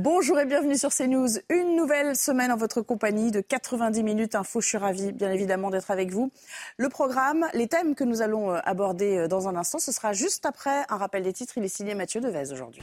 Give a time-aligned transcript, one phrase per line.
[0.00, 1.40] Bonjour et bienvenue sur CNews.
[1.50, 4.60] Une nouvelle semaine en votre compagnie de 90 minutes info.
[4.60, 6.30] Je suis ravie, bien évidemment, d'être avec vous.
[6.76, 10.12] Le programme, les thèmes que nous allons euh, aborder euh, dans un instant, ce sera
[10.12, 11.54] juste après un rappel des titres.
[11.58, 12.80] Il est signé Mathieu Devez aujourd'hui.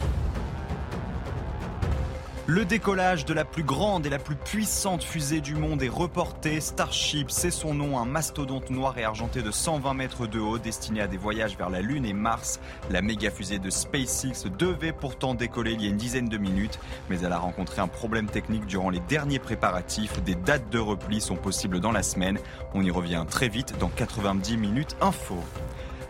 [2.48, 6.62] Le décollage de la plus grande et la plus puissante fusée du monde est reporté.
[6.62, 11.02] Starship, c'est son nom, un mastodonte noir et argenté de 120 mètres de haut destiné
[11.02, 12.60] à des voyages vers la Lune et Mars.
[12.92, 16.78] La méga fusée de SpaceX devait pourtant décoller il y a une dizaine de minutes,
[17.10, 20.22] mais elle a rencontré un problème technique durant les derniers préparatifs.
[20.22, 22.38] Des dates de repli sont possibles dans la semaine.
[22.76, 25.40] On y revient très vite dans 90 minutes info.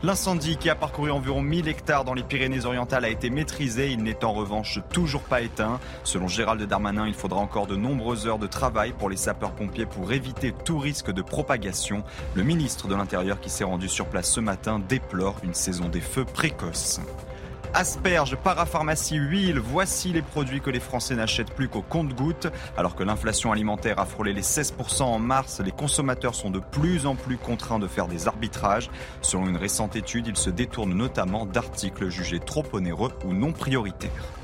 [0.06, 3.89] L'incendie qui a parcouru environ 1000 hectares dans les Pyrénées-Orientales a été maîtrisé.
[3.89, 5.80] Il n'est en revanche toujours pas éteint.
[6.03, 10.14] Selon Gérald Darmanin, il faudra encore de nombreuses heures de travail pour les sapeurs-pompiers pour
[10.14, 12.03] éviter tout risque de propagation.
[12.36, 16.02] Le ministre de l'Intérieur qui s'est rendu sur place ce matin déplore une saison des
[16.02, 17.02] feux précoce.
[17.73, 22.47] Asperges, parapharmacie, huile, voici les produits que les Français n'achètent plus qu'au compte-gouttes.
[22.77, 27.05] Alors que l'inflation alimentaire a frôlé les 16% en mars, les consommateurs sont de plus
[27.05, 28.89] en plus contraints de faire des arbitrages.
[29.21, 34.34] Selon une récente étude, ils se détournent notamment d'articles jugés trop onéreux ou non prioritaires.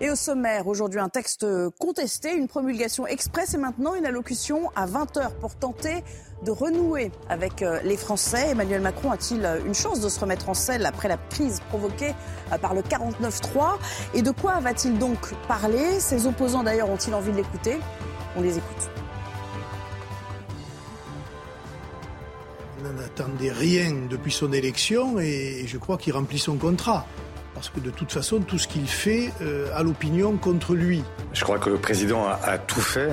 [0.00, 1.46] Et au sommaire, aujourd'hui, un texte
[1.78, 6.02] contesté, une promulgation express et maintenant une allocution à 20h pour tenter
[6.44, 8.50] de renouer avec euh, les Français.
[8.50, 12.12] Emmanuel Macron a-t-il euh, une chance de se remettre en selle après la crise provoquée
[12.52, 13.78] euh, par le 49-3
[14.14, 16.00] Et de quoi va-t-il donc parler?
[16.00, 17.78] Ses opposants d'ailleurs ont-ils envie de l'écouter?
[18.36, 18.90] On les écoute.
[22.82, 27.06] N'attendait rien depuis son élection et je crois qu'il remplit son contrat
[27.54, 31.02] parce que de toute façon, tout ce qu'il fait euh, a l'opinion contre lui.
[31.32, 33.10] Je crois que le président a, a tout fait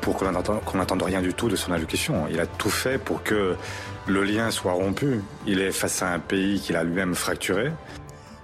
[0.00, 2.26] pour qu'on n'attende rien du tout de son allocution.
[2.30, 3.56] Il a tout fait pour que
[4.06, 5.22] le lien soit rompu.
[5.46, 7.72] Il est face à un pays qu'il a lui-même fracturé.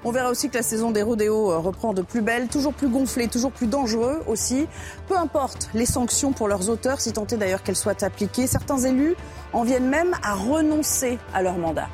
[0.03, 2.89] On verra aussi que la saison des rodéos euh, reprend de plus belle, toujours plus
[2.89, 4.67] gonflée, toujours plus dangereux aussi.
[5.09, 8.79] Peu importe les sanctions pour leurs auteurs, si tant est d'ailleurs qu'elles soient appliquées, certains
[8.79, 9.15] élus
[9.53, 11.89] en viennent même à renoncer à leur mandat.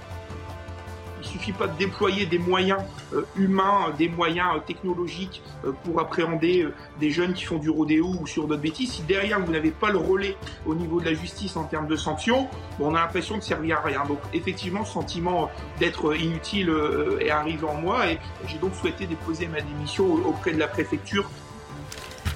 [1.26, 2.80] Il ne suffit pas de déployer des moyens
[3.12, 6.68] euh, humains, des moyens euh, technologiques euh, pour appréhender
[7.00, 8.92] des jeunes qui font du rodéo ou sur d'autres bêtises.
[8.92, 11.96] Si derrière vous n'avez pas le relais au niveau de la justice en termes de
[11.96, 12.48] sanctions,
[12.78, 14.04] on a l'impression de servir à rien.
[14.06, 15.50] Donc effectivement, le sentiment
[15.80, 16.72] d'être inutile
[17.20, 21.28] est arrivé en moi et j'ai donc souhaité déposer ma démission auprès de la préfecture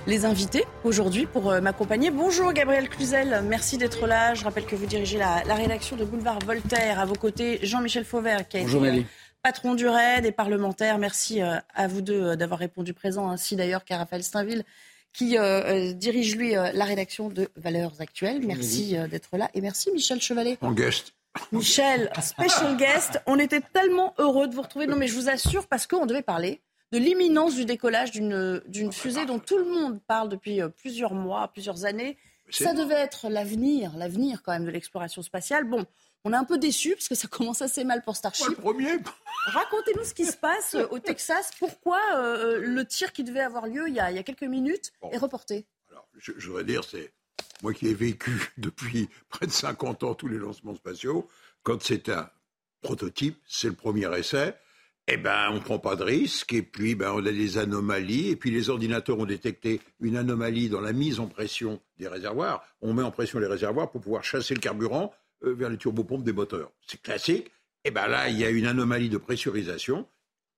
[0.06, 2.11] les invités aujourd'hui pour euh, m'accompagner.
[2.11, 4.34] Bonjour Gabriel Cluzel, merci d'être là.
[4.34, 6.99] Je rappelle que vous dirigez la, rédaction de Boulevard Voltaire.
[6.99, 9.03] À vos côtés, Jean-Michel Fauvert, qui a été euh,
[9.43, 10.99] patron du RAID et parlementaire.
[10.99, 14.65] Merci euh, à vous deux d'avoir répondu présent, ainsi d'ailleurs qu'à Raphaël Steinville
[15.12, 15.37] qui
[15.97, 18.47] dirige lui la rédaction de Valeurs Actuelles.
[18.47, 20.56] Merci d'être là et merci Michel Chevalet.
[20.60, 21.15] En guest.
[21.50, 23.21] Michel, special guest.
[23.27, 24.87] On était tellement heureux de vous retrouver.
[24.87, 26.60] Non mais je vous assure parce qu'on devait parler
[26.93, 31.49] de l'imminence du décollage d'une fusée dont tout le monde parle depuis euh, plusieurs mois,
[31.49, 32.17] plusieurs années.
[32.51, 35.65] Ça devait être l'avenir, l'avenir quand même de l'exploration spatiale.
[35.65, 35.87] Bon,
[36.25, 38.49] on est un peu déçus parce que ça commence assez mal pour Starship.
[38.49, 38.99] le premier?
[39.47, 41.53] Racontez-nous ce qui se passe euh, au Texas.
[41.59, 45.67] Pourquoi euh, le tir qui devait avoir lieu il y a, quelques minutes est reporté?
[45.91, 47.12] Alors, je, je voudrais dire, c'est
[47.62, 51.28] moi qui ai vécu depuis près de 50 ans tous les lancements spatiaux.
[51.62, 52.28] Quand c'est un
[52.83, 54.57] prototype, c'est le premier essai
[55.15, 58.28] eh ben, on ne prend pas de risque, et puis ben, on a des anomalies,
[58.28, 62.62] et puis les ordinateurs ont détecté une anomalie dans la mise en pression des réservoirs.
[62.81, 65.12] On met en pression les réservoirs pour pouvoir chasser le carburant
[65.44, 66.71] euh, vers les turbopompes des moteurs.
[66.87, 67.47] C'est classique.
[67.82, 70.06] Et eh ben là, il y a une anomalie de pressurisation.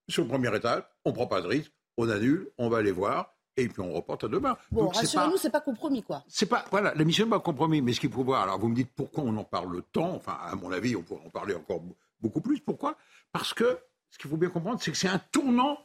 [0.08, 2.90] Sur le premier étage, on ne prend pas de risque, on annule, on va aller
[2.90, 4.56] voir, et puis on reporte à demain.
[4.72, 6.24] Bon, rassurez-nous, c'est pas compromis, quoi.
[6.26, 8.68] C'est pas, voilà, la mission n'est pas compromis, mais ce qu'il faut voir, alors vous
[8.68, 11.30] me dites pourquoi on en parle le temps, enfin, à mon avis, on pourrait en
[11.30, 11.82] parler encore
[12.20, 12.60] beaucoup plus.
[12.60, 12.96] Pourquoi?
[13.32, 13.78] Parce que
[14.12, 15.78] ce qu'il faut bien comprendre, c'est que c'est un tournant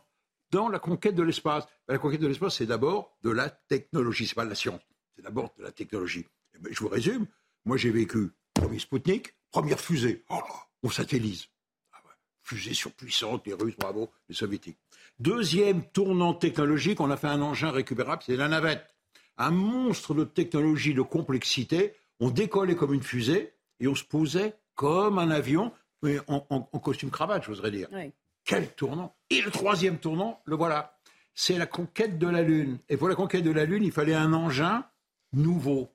[0.52, 1.66] dans la conquête de l'espace.
[1.88, 4.82] La conquête de l'espace, c'est d'abord de la technologie, c'est pas de la science,
[5.16, 6.26] c'est d'abord de la technologie.
[6.54, 7.26] Et ben, je vous résume,
[7.66, 10.42] moi j'ai vécu premier Sputnik, première fusée, oh,
[10.84, 11.46] on satellise.
[11.94, 12.02] Ah
[12.44, 14.78] fusée surpuissante, les Russes, bravo, les Soviétiques.
[15.20, 18.94] Deuxième tournant technologique, on a fait un engin récupérable, c'est la navette.
[19.38, 21.94] Un monstre de technologie, de complexité.
[22.20, 25.72] On décollait comme une fusée et on se posait comme un avion
[26.28, 27.88] en, costume cravate, j'oserais dire.
[28.46, 30.98] Quel tournant Et le troisième tournant, le voilà.
[31.34, 32.80] C'est la conquête de la Lune.
[32.90, 34.86] Et pour la conquête de la Lune, il fallait un engin
[35.34, 35.92] nouveau.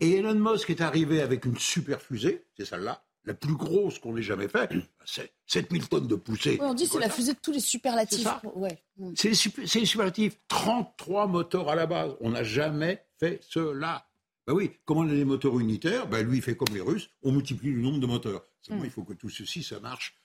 [0.00, 4.16] Et Elon Musk est arrivé avec une super fusée, c'est celle-là, la plus grosse qu'on
[4.16, 4.72] ait jamais faite.
[5.04, 6.58] C'est 7000 tonnes de poussée.
[6.60, 8.28] on dit c'est la fusée de tous les superlatifs.
[9.14, 10.36] C'est les, superlatifs.
[10.48, 12.16] 33 moteurs à la base.
[12.20, 14.06] On n'a jamais fait cela.
[14.46, 17.10] Ben oui, comment on a des moteurs unitaires ben Lui, il fait comme les Russes,
[17.22, 18.44] on multiplie le nombre de moteurs.
[18.60, 18.86] Seulement, hmm.
[18.86, 20.18] il faut que tout ceci, ça marche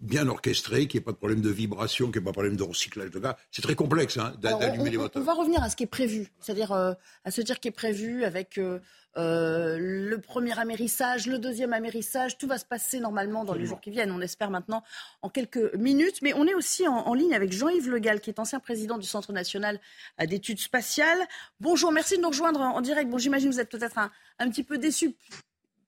[0.00, 2.34] bien orchestré, qu'il n'y ait pas de problème de vibration, qu'il n'y ait pas de
[2.34, 3.34] problème de recyclage de gaz.
[3.50, 5.22] C'est très complexe hein, d'allumer les moteurs.
[5.22, 6.92] On va revenir à ce qui est prévu, c'est-à-dire euh,
[7.24, 8.78] à ce tir qui est prévu avec euh,
[9.16, 12.38] euh, le premier amérissage, le deuxième amérissage.
[12.38, 14.10] Tout va se passer normalement dans les jours qui viennent.
[14.10, 14.82] On espère maintenant
[15.22, 16.20] en quelques minutes.
[16.22, 19.32] Mais on est aussi en, ligne avec Jean-Yves Legal, qui est ancien président du Centre
[19.32, 19.80] national
[20.26, 21.18] d'études spatiales.
[21.60, 23.08] Bonjour, merci de nous rejoindre en direct.
[23.10, 25.16] Bon, j'imagine que vous êtes peut-être un, un petit peu déçu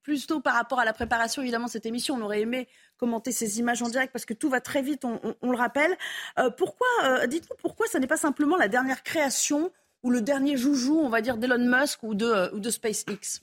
[0.09, 2.15] plutôt par rapport à la préparation, évidemment, de cette émission.
[2.15, 2.67] On aurait aimé
[2.97, 5.97] commenter ces images en direct parce que tout va très vite, on, le rappelle.
[6.39, 9.71] Euh, pourquoi, euh, dites-nous pourquoi ça n'est pas simplement la dernière création
[10.03, 13.41] ou le dernier joujou, on va dire, d'Elon Musk ou de, euh, SpaceX?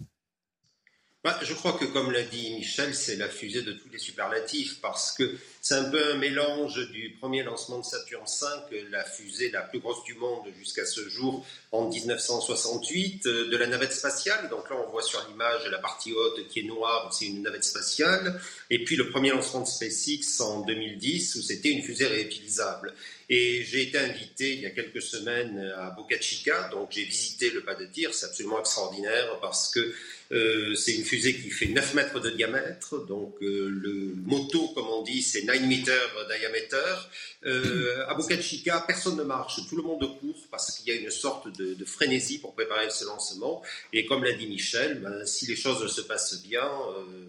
[1.24, 4.80] Bah, je crois que, comme l'a dit Michel, c'est la fusée de tous les superlatifs
[4.80, 8.24] parce que c'est un peu un mélange du premier lancement de Saturn
[8.70, 13.58] V, la fusée la plus grosse du monde jusqu'à ce jour en 1968, euh, de
[13.58, 14.48] la navette spatiale.
[14.52, 17.64] Donc là, on voit sur l'image la partie haute qui est noire, c'est une navette
[17.64, 18.40] spatiale.
[18.70, 22.94] Et puis le premier lancement de SpaceX en 2010 où c'était une fusée réutilisable.
[23.28, 27.50] Et j'ai été invité il y a quelques semaines à Boca Chica, donc j'ai visité
[27.50, 29.96] le pas de tir, c'est absolument extraordinaire parce que
[30.32, 34.88] euh, c'est une fusée qui fait 9 mètres de diamètre, donc euh, le moto, comme
[34.88, 37.10] on dit, c'est 9 meters diamètre.
[37.46, 41.00] Euh, à Boca Chica, personne ne marche, tout le monde court parce qu'il y a
[41.00, 43.62] une sorte de, frénésie pour préparer ce lancement.
[43.94, 46.69] Et comme l'a dit Michel, ben, si les choses se passent bien,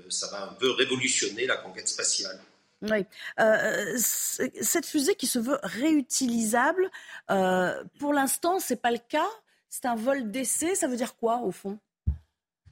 [0.08, 2.38] ça va un peu révolutionner la conquête spatiale.
[2.82, 3.05] Oui.
[3.96, 6.90] cette fusée qui se veut réutilisable,
[7.99, 9.28] pour l'instant, c'est pas le cas.
[9.69, 10.75] C'est un vol d'essai.
[10.75, 11.78] Ça veut dire quoi, au fond?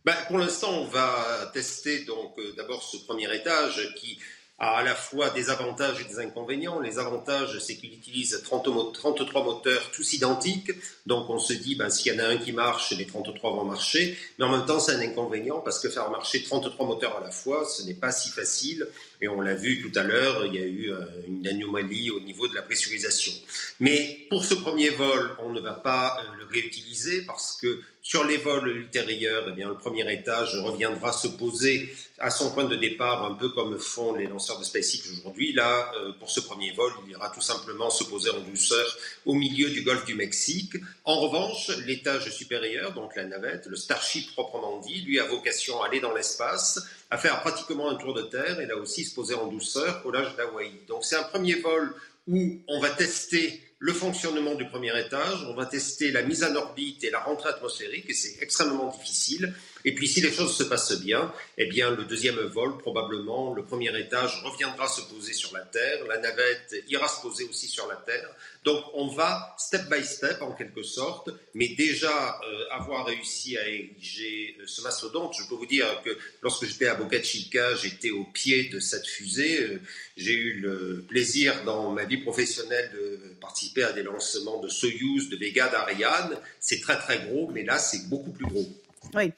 [0.05, 4.19] Ben, pour l'instant, on va tester donc euh, d'abord ce premier étage qui
[4.59, 6.81] a à la fois des avantages et des inconvénients.
[6.81, 10.71] Les avantages, c'est qu'il utilise 30, 33 moteurs tous identiques.
[11.07, 13.65] Donc on se dit, ben, s'il y en a un qui marche, les 33 vont
[13.65, 14.17] marcher.
[14.39, 17.31] Mais en même temps, c'est un inconvénient parce que faire marcher 33 moteurs à la
[17.31, 18.87] fois, ce n'est pas si facile.
[19.25, 22.21] Et on l'a vu tout à l'heure, il y a eu euh, une anomalie au
[22.21, 23.33] niveau de la pressurisation.
[23.81, 28.23] Mais pour ce premier vol, on ne va pas euh, le réutiliser parce que sur
[28.25, 32.77] les vols ultérieurs, eh bien, le premier étage reviendra se poser à son point de
[32.77, 35.55] départ, un peu comme font les lanceurs de SpaceX aujourd'hui.
[35.55, 38.85] Là, euh, pour ce premier vol, il ira tout simplement se poser en douceur
[39.25, 40.75] au milieu du golfe du Mexique.
[41.05, 45.87] En revanche, l'étage supérieur, donc la navette, le Starship proprement dit, lui a vocation à
[45.87, 49.35] aller dans l'espace, à faire pratiquement un tour de terre et là aussi se poser
[49.35, 50.73] en douceur au large d'Hawaï.
[50.89, 51.95] Donc c'est un premier vol
[52.27, 56.57] où on va tester le fonctionnement du premier étage, on va tester la mise en
[56.57, 59.55] orbite et la rentrée atmosphérique, et c'est extrêmement difficile.
[59.85, 63.65] Et puis si les choses se passent bien, eh bien le deuxième vol, probablement, le
[63.65, 67.87] premier étage reviendra se poser sur la Terre, la navette ira se poser aussi sur
[67.87, 68.31] la Terre.
[68.65, 73.69] Donc on va step by step en quelque sorte, mais déjà euh, avoir réussi à
[73.69, 78.11] ériger euh, ce mastodonte, je peux vous dire que lorsque j'étais à Boca Chica, j'étais
[78.11, 79.61] au pied de cette fusée.
[79.61, 79.81] Euh,
[80.17, 85.29] j'ai eu le plaisir dans ma vie professionnelle de participer à des lancements de Soyuz,
[85.29, 86.39] de Vega, d'Ariane.
[86.59, 88.67] C'est très très gros, mais là c'est beaucoup plus gros.
[89.15, 89.33] Oui.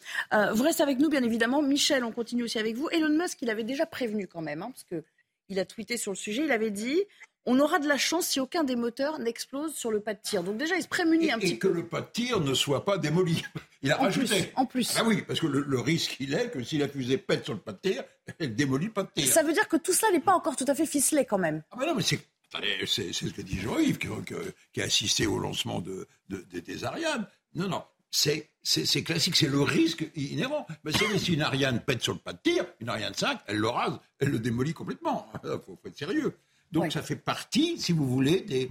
[0.52, 1.62] vous restez avec nous, bien évidemment.
[1.62, 2.88] Michel, on continue aussi avec vous.
[2.90, 6.16] Elon Musk, il avait déjà prévenu quand même, hein, parce qu'il a tweeté sur le
[6.16, 6.44] sujet.
[6.44, 7.04] Il avait dit
[7.46, 10.42] on aura de la chance si aucun des moteurs n'explose sur le pas de tir.
[10.42, 11.68] Donc déjà, il se prémunit un petit peu.
[11.68, 13.42] Et que le pas de tir ne soit pas démoli.
[13.82, 14.42] Il a en rajouté.
[14.42, 14.94] Plus, en plus.
[14.98, 17.60] Ah oui, parce que le, risque, il est que si la fusée pète sur le
[17.60, 18.02] pas de tir,
[18.40, 19.32] elle démolit le pas de tir.
[19.32, 21.62] Ça veut dire que tout ça n'est pas encore tout à fait ficelé quand même.
[21.70, 22.18] Ah ben non, mais c'est...
[22.86, 27.28] c'est ce que dit Jean-Yves, qui, a assisté au lancement de, des Ariane.
[27.54, 27.84] Non, non,
[28.16, 30.66] c'est, classique, c'est le risque inhérent.
[30.84, 33.68] Mais si une Ariane pète sur le pas de tir, une Ariane 5, elle le
[33.68, 35.30] rase, elle le démolit complètement.
[35.44, 36.36] Il faut, être sérieux.
[36.72, 38.70] Donc ça fait partie, si vous voulez, des,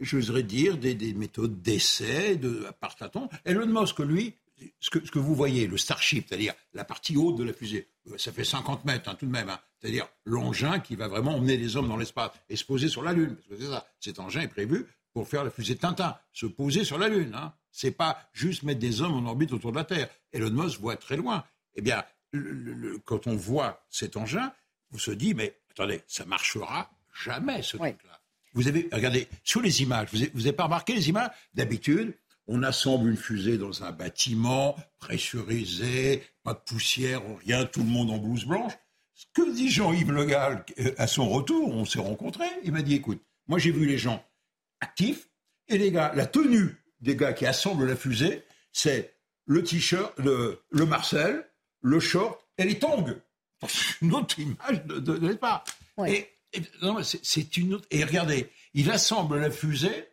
[0.00, 3.28] j'oserais dire, des, méthodes d'essai, de par tâton.
[3.44, 4.34] Elon Musk, lui,
[4.80, 7.88] ce que, ce que vous voyez, le Starship, c'est-à-dire la partie haute de la fusée,
[8.10, 9.60] euh, ça fait 50 mètres hein, tout de même, hein.
[9.78, 13.12] c'est-à-dire l'engin qui va vraiment emmener les hommes dans l'espace et se poser sur la
[13.12, 13.36] Lune.
[13.36, 16.84] Parce que c'est ça, cet engin est prévu pour faire la fusée Tintin, se poser
[16.84, 17.34] sur la Lune.
[17.34, 17.52] Hein.
[17.72, 20.08] C'est pas juste mettre des hommes en orbite autour de la Terre.
[20.32, 21.44] Elon Musk voit très loin.
[21.74, 22.04] Eh bien,
[23.04, 24.52] quand on voit cet engin,
[24.92, 26.90] on se dit, mais attendez, ça marchera
[27.22, 28.20] jamais ce truc-là.
[28.52, 31.30] Vous avez, regardez, sur les images, vous n'avez pas remarqué les images?
[31.54, 32.14] D'habitude,
[32.48, 38.10] on assemble une fusée dans un bâtiment, pressurisé, pas de poussière, rien, tout le monde
[38.10, 38.72] en blouse blanche.
[39.14, 40.64] Ce que dit Jean-Yves Le Gall
[40.98, 44.24] à son retour, on s'est rencontrés, il m'a dit écoute, moi j'ai vu les gens
[44.80, 45.28] actifs
[45.68, 49.14] et les gars, la tenue des gars qui assemblent la fusée, c'est
[49.46, 51.46] le t-shirt, le, le Marcel,
[51.80, 53.16] le short et les tongs.
[53.66, 55.64] C'est une autre image de, de, pas.
[56.06, 56.28] Et,
[57.02, 57.86] c'est une autre.
[57.90, 60.08] Et regardez, il assemble la fusée.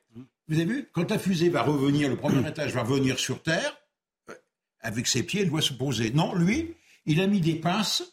[0.47, 3.77] Vous avez vu Quand la fusée va revenir, le premier étage va revenir sur Terre,
[4.29, 4.33] euh,
[4.81, 6.11] avec ses pieds, il doit se poser.
[6.11, 8.03] Non, lui, il a mis des pinces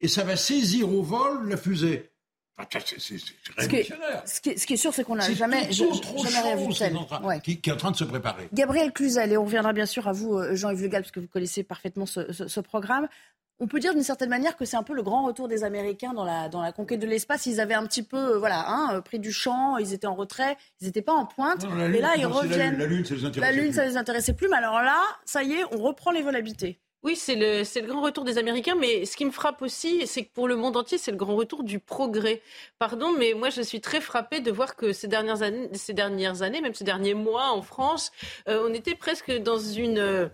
[0.00, 2.10] et ça va saisir au vol la fusée.
[2.56, 3.16] C'est
[3.56, 4.22] révolutionnaire.
[4.26, 6.68] Ce qui, est, ce qui est sûr, c'est qu'on n'a jamais, jamais rien vu
[7.42, 8.48] Qui, qui, est en train de se préparer.
[8.52, 11.20] Gabriel Cluzel, et on reviendra bien sûr à vous, euh, Jean-Yves Le Gall, parce que
[11.20, 13.08] vous connaissez parfaitement ce, ce, programme.
[13.58, 16.12] On peut dire d'une certaine manière que c'est un peu le grand retour des Américains
[16.12, 17.46] dans la, dans la conquête de l'espace.
[17.46, 20.56] Ils avaient un petit peu euh, voilà, hein, pris du champ, ils étaient en retrait,
[20.80, 21.66] ils n'étaient pas en pointe.
[21.74, 22.78] mais là, ils reviennent.
[22.78, 24.48] La Lune, ça les intéressait La Lune, ça les intéressait plus.
[24.48, 26.78] Mais alors là, ça y est, on reprend les vols habités.
[27.04, 30.32] Oui, c'est le, grand retour des Américains, mais ce qui me frappe aussi, c'est que
[30.32, 32.40] pour le monde entier, c'est le grand retour du progrès.
[32.78, 36.40] Pardon, mais moi, je suis très frappée de voir que ces dernières années, ces dernières
[36.40, 38.10] années même ces derniers mois en France,
[38.48, 39.98] euh, on était presque dans une...
[39.98, 40.28] Euh,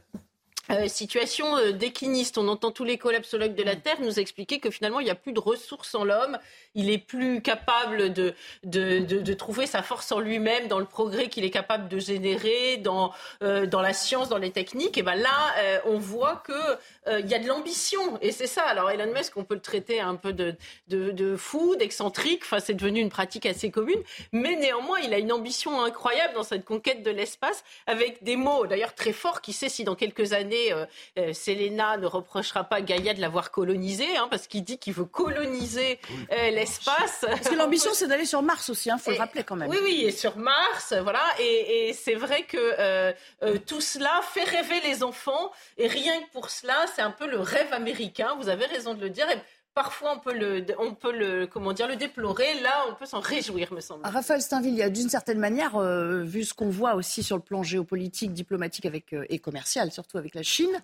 [0.71, 2.39] euh, situation euh, décliniste.
[2.39, 3.81] On entend tous les collapsologues de la mm.
[3.81, 6.39] Terre nous expliquer que finalement, il n'y a plus de ressources en l'homme.
[6.75, 11.29] Il est plus capable de, de, de, trouver sa force en lui-même dans le progrès
[11.29, 13.13] qu'il est capable de générer, dans,
[13.43, 14.97] euh, dans la science, dans les techniques.
[14.97, 15.31] Et ben là,
[15.85, 18.19] on voit qu'il il y a de l'ambition.
[18.21, 18.63] Et c'est ça.
[18.63, 20.55] Alors, Elon Musk, on peut le traiter un peu de,
[20.87, 22.43] de, de fou, d'excentrique.
[22.45, 24.01] Enfin, c'est devenu une pratique assez commune.
[24.33, 28.67] Mais néanmoins, il a une ambition incroyable dans cette conquête de l'espace avec des mots,
[28.67, 29.41] d'ailleurs, très forts.
[29.41, 30.87] Qui sait si dans quelques années, euh,
[31.19, 35.05] euh, Selena ne reprochera pas Gaïa de l'avoir colonisé, hein, parce qu'il dit qu'il veut
[35.05, 35.99] coloniser
[36.33, 37.25] euh, l'espace.
[37.27, 39.71] Parce que l'ambition, c'est d'aller sur Mars aussi, il hein, faut le rappeler quand même.
[39.71, 41.23] Oui, oui, et sur Mars, voilà.
[41.39, 43.13] Et, c'est vrai que
[43.67, 47.41] tout cela fait rêver les enfants, et rien que pour cela, c'est un peu le
[47.41, 48.37] rêve américain.
[48.39, 49.27] Vous avez raison de le dire.
[49.75, 52.61] Parfois, on peut le, on peut le, comment dire, le déplorer.
[52.61, 54.05] Là, on peut s'en réjouir, me semble.
[54.05, 57.37] Raphaël Steinville, il y a d'une certaine manière, euh, vu ce qu'on voit aussi sur
[57.37, 60.83] le plan géopolitique, diplomatique avec, euh, et commercial, surtout avec la Chine,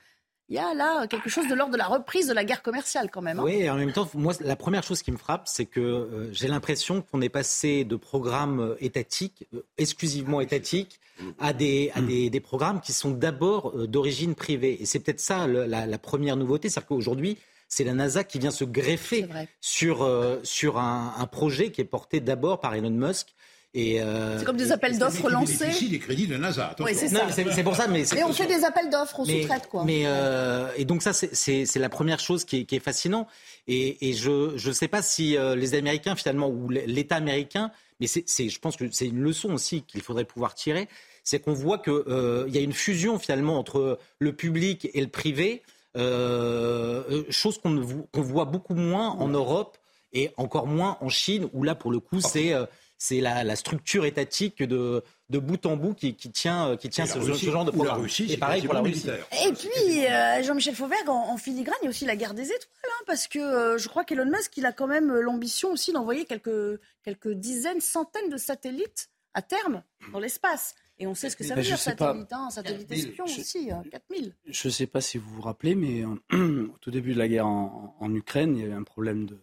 [0.48, 3.10] il y a là quelque chose de l'ordre de la reprise de la guerre commerciale
[3.10, 3.40] quand même.
[3.40, 3.44] Hein.
[3.44, 6.32] Oui, et en même temps, moi, la première chose qui me frappe, c'est que euh,
[6.32, 11.00] j'ai l'impression qu'on est passé de programmes étatiques, exclusivement étatiques,
[11.40, 14.80] à des, à des, des programmes qui sont d'abord d'origine privée.
[14.80, 17.38] Et c'est peut-être ça la, la, première nouveauté, c'est-à-dire qu'aujourd'hui,
[17.68, 19.26] c'est la NASA qui vient se greffer
[19.60, 23.28] sur, euh, sur un, projet qui est porté d'abord par Elon Musk.
[23.76, 25.70] Euh, c'est comme des appels d'offres lancés.
[25.70, 26.74] C'est des crédits de NASA.
[26.88, 27.86] c'est pour ça.
[27.88, 29.84] Mais, on fait des appels d'offres, on sous-traite quoi.
[29.84, 33.26] Mais euh, et donc ça, c'est la première chose qui est, qui est fascinant.
[33.68, 37.70] Et, et je ne sais pas si les Américains finalement ou l'État américain,
[38.00, 40.88] mais c'est, je pense que c'est une leçon aussi qu'il faudrait pouvoir tirer,
[41.22, 42.02] c'est qu'on voit qu'il
[42.48, 45.62] il y a une fusion finalement entre le public et le privé.
[45.96, 49.78] Euh, euh, chose qu'on voit beaucoup moins en Europe
[50.12, 52.66] et encore moins en Chine, où là, pour le coup, c'est euh,
[52.98, 57.20] c'est la, structure étatique de, de bout en bout qui, qui tient, qui tient ce,
[57.20, 58.00] genre de programme.
[58.00, 59.06] Russie, et pareil pour la Russie.
[59.46, 60.06] Et puis,
[60.42, 63.76] Jean-Michel Fauvergue, en, filigrane, il y a aussi la guerre des étoiles, hein, parce que
[63.76, 68.30] je crois qu'Elon Musk, il a quand même l'ambition aussi d'envoyer quelques, quelques dizaines, centaines
[68.30, 69.82] de satellites à terme
[70.14, 70.74] dans l'espace.
[70.98, 74.26] Et on sait ce que ça veut dire, satellite, hein, satellite espion aussi, 4000.
[74.26, 77.28] Euh, je ne sais pas si vous vous rappelez, mais au tout début de la
[77.28, 79.38] guerre en, Ukraine, il y avait un problème de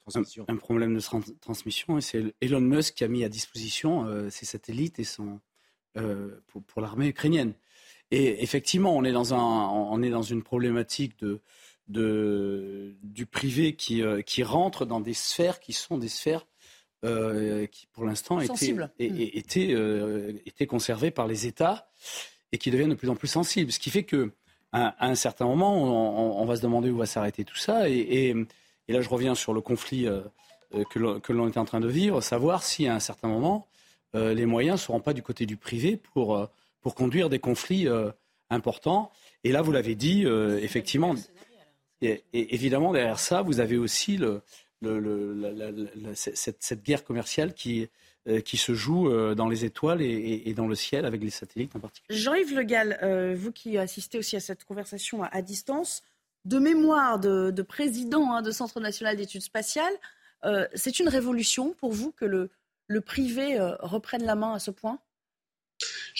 [0.00, 0.44] transmission.
[0.48, 4.46] Un, problème de transmission, et c'est Elon Musk qui a mis à disposition euh, ses
[4.46, 5.40] satellites et son,
[5.96, 7.54] euh, pour, pour l'armée ukrainienne.
[8.10, 11.40] Et effectivement, on est dans, un, on est dans une problématique de,
[11.86, 16.44] de, du privé qui, qui rentre dans des sphères qui sont des sphères
[17.02, 21.88] euh, qui pour l'instant étaient, était, euh, était conservés par les États
[22.52, 23.72] et qui deviennent de plus en plus sensibles.
[23.72, 24.32] Ce qui fait que
[24.72, 27.88] à, un certain moment, on, va se demander où va s'arrêter tout ça.
[27.88, 28.34] Et,
[28.88, 30.20] et, là, je reviens sur le conflit euh,
[30.90, 33.66] que l'on est en train de vivre, savoir si à un certain moment,
[34.14, 36.48] les moyens ne seront pas du côté du privé pour,
[36.82, 37.88] pour conduire des conflits
[38.48, 39.10] importants.
[39.42, 40.24] Et là, vous l'avez dit,
[40.60, 41.16] effectivement,
[42.02, 44.42] et, évidemment, derrière ça, vous avez aussi le,
[46.14, 47.88] cette, guerre commerciale qui,
[48.28, 51.74] euh, qui se joue euh, dans les étoiles et, dans le ciel avec les satellites
[51.74, 52.18] en particulier.
[52.18, 56.02] Jean-Yves Le Gall, euh, vous qui assistez aussi à cette conversation à, distance,
[56.44, 59.92] de mémoire de, président hein, de Centre national d'études spatiales,
[60.74, 64.98] c'est une révolution pour vous que le privé reprenne la main à ce point?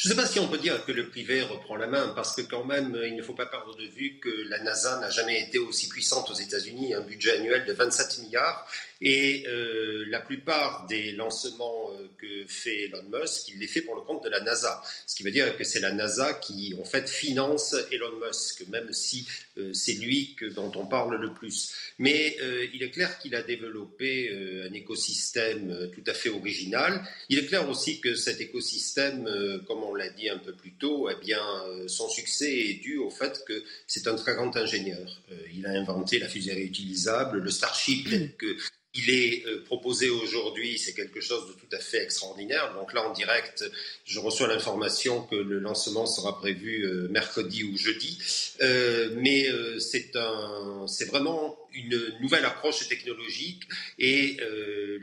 [0.00, 2.34] Je ne sais pas si on peut dire que le privé reprend la main, parce
[2.34, 5.42] que quand même, il ne faut pas perdre de vue que la NASA n'a jamais
[5.42, 8.66] été aussi puissante aux États-Unis, un budget annuel de 27 milliards,
[9.00, 14.02] et euh, la plupart des lancements que fait Elon Musk, il les fait pour le
[14.02, 14.82] compte de la NASA.
[15.06, 18.92] Ce qui veut dire que c'est la NASA qui, en fait, finance Elon Musk, même
[18.92, 19.26] si
[19.72, 21.74] c'est lui que, dont on parle le plus.
[21.98, 22.36] Mais
[22.72, 24.30] il est clair qu'il a développé
[24.68, 27.02] un écosystème tout à fait original.
[27.28, 29.24] Il est clair aussi que cet écosystème,
[29.66, 31.42] comme on l'a dit un peu plus tôt, eh bien,
[31.86, 35.22] son succès est dû au fait que c'est un très grand ingénieur.
[35.54, 38.56] il a inventé la fusée réutilisable, le Starship que
[38.94, 42.74] il est euh, proposé aujourd'hui, c'est quelque chose de tout à fait extraordinaire.
[42.74, 43.64] Donc là, en direct,
[44.04, 48.18] je reçois l'information que le lancement sera prévu euh, mercredi ou jeudi.
[48.60, 49.46] Euh, mais
[49.78, 53.62] c'est un, c'est vraiment une nouvelle approche technologique
[53.98, 54.38] et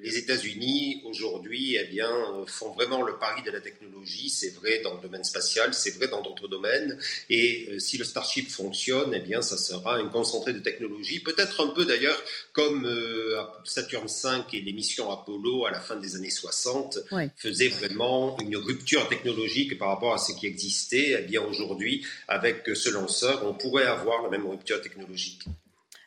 [0.04, 2.10] les États-Unis aujourd'hui, eh bien,
[2.48, 4.30] font vraiment le pari de la technologie.
[4.30, 6.98] C'est vrai dans le domaine spatial, c'est vrai dans d'autres domaines.
[7.30, 11.70] Et si le Starship fonctionne, eh bien, ça sera un concentré de technologie, peut-être un
[11.70, 12.22] peu d'ailleurs
[12.54, 12.88] comme
[13.64, 17.00] Saturne V et les missions Apollo à la fin des années 60
[17.36, 21.18] faisaient vraiment une rupture technologique par rapport à ce qui existait.
[21.20, 25.44] Eh bien aujourd'hui, avec ce lanceur, on pourrait avoir la même rupture technologique.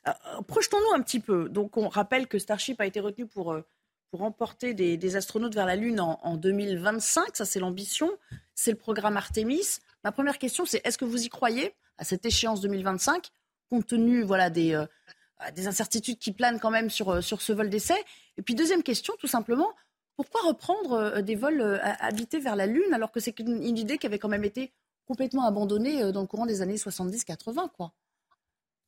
[0.09, 0.13] Euh,
[0.47, 1.49] projetons-nous un petit peu.
[1.49, 3.63] Donc, on rappelle que Starship a été retenu pour, euh,
[4.11, 7.37] pour emporter des, astronautes vers la Lune en, en 2025.
[7.37, 8.11] Ça, c'est l'ambition.
[8.55, 9.79] C'est le programme Artemis.
[10.05, 13.29] Ma première question, c'est est-ce que vous y croyez à cette échéance 2025,
[13.69, 14.87] compte tenu voilà, des, euh,
[15.55, 18.03] des incertitudes qui planent quand même sur, sur ce vol d'essai?
[18.39, 19.71] Et puis deuxième question, tout simplement,
[20.17, 24.19] pourquoi reprendre des vols habités vers la Lune alors que c'est une, idée qui avait
[24.19, 24.73] quand même été
[25.07, 27.93] complètement abandonnée dans le courant des années 70-80 quoi?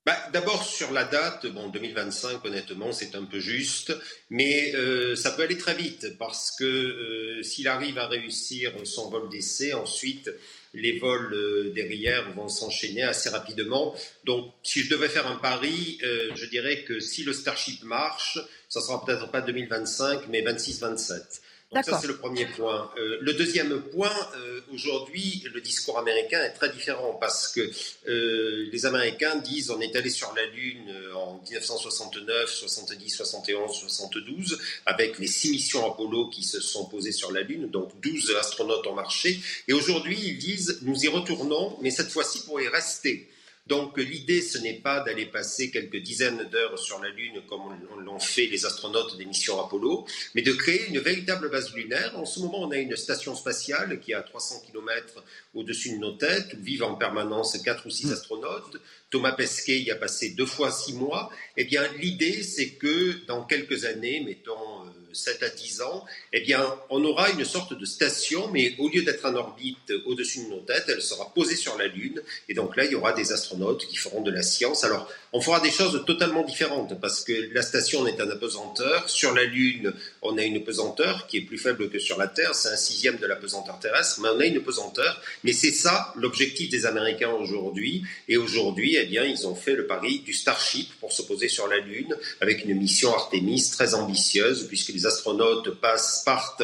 [0.07, 3.93] Bah, D'abord sur la date, bon 2025 honnêtement c'est un peu juste,
[4.31, 4.73] mais
[5.17, 10.31] ça peut aller très vite parce que s'il arrive à réussir son vol d'essai, ensuite
[10.75, 13.95] les vols euh, derrière vont s'enchaîner assez rapidement.
[14.25, 18.39] Donc, si je devais faire un pari, euh, je dirais que si le Starship marche,
[18.69, 21.42] ça sera peut-être pas 2025, mais 26-27.
[21.73, 22.91] Donc ça, c'est le premier point.
[22.99, 27.61] Euh, le deuxième point, euh, aujourd'hui, le discours américain est très différent parce que
[28.09, 34.59] euh, les Américains disent on est allé sur la Lune en 1969, 70, 71, 72,
[34.85, 38.87] avec les six missions Apollo qui se sont posées sur la Lune, donc 12 astronautes
[38.87, 39.41] ont marché.
[39.67, 43.29] Et aujourd'hui, ils disent nous y retournons, mais cette fois-ci pour y rester.
[43.73, 48.19] Donc l'idée, ce n'est pas d'aller passer quelques dizaines d'heures sur la Lune comme l'ont
[48.19, 50.05] fait les astronautes des missions Apollo,
[50.35, 52.13] mais de créer une véritable base lunaire.
[52.19, 55.97] En ce moment, on a une station spatiale qui est à 300 km au-dessus de
[55.97, 58.13] nos têtes, où vivent en permanence quatre ou six hmm.
[58.13, 58.77] astronautes.
[59.09, 61.31] Thomas Pesquet y a passé deux fois six mois.
[61.57, 64.72] Eh bien, l'idée, c'est que dans quelques années, mettons
[65.13, 69.03] 7 à 10 ans, eh bien, on aura une sorte de station, mais au lieu
[69.03, 72.23] d'être en orbite au-dessus de nos têtes, elle sera posée sur la Lune.
[72.49, 74.85] Et donc là, il y aura des astronautes qui feront de la science.
[74.85, 79.09] Alors, on fera des choses totalement différentes parce que la station est en apesanteur.
[79.09, 82.55] Sur la Lune, on a une pesanteur qui est plus faible que sur la Terre.
[82.55, 85.21] C'est un sixième de la pesanteur terrestre, mais on a une pesanteur.
[85.43, 88.03] Mais c'est ça l'objectif des Américains aujourd'hui.
[88.29, 91.67] Et aujourd'hui, eh bien, ils ont fait le pari du Starship pour se poser sur
[91.67, 96.63] la Lune avec une mission Artemis très ambitieuse puisque les astronautes passent, partent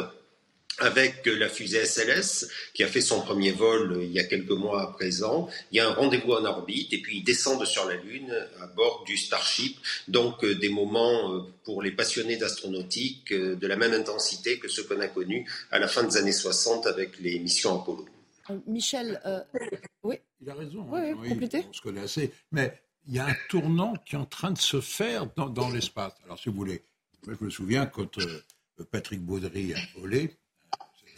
[0.80, 4.82] avec la fusée SLS qui a fait son premier vol il y a quelques mois
[4.82, 5.48] à présent.
[5.72, 8.66] Il y a un rendez-vous en orbite et puis ils descendent sur la Lune à
[8.66, 9.78] bord du Starship.
[10.06, 14.68] Donc euh, des moments euh, pour les passionnés d'astronautique euh, de la même intensité que
[14.68, 18.06] ceux qu'on a connus à la fin des années 60 avec les missions Apollo.
[18.66, 19.20] Michel,
[20.02, 20.16] oui.
[20.40, 20.86] Il a raison.
[20.90, 22.32] Oui, hein, on se connaît assez.
[22.50, 25.68] Mais il y a un tournant qui est en train de se faire dans, dans
[25.68, 26.14] l'espace.
[26.24, 26.82] Alors si vous voulez,
[27.26, 28.18] je me souviens quand
[28.90, 30.30] Patrick Baudry a volé,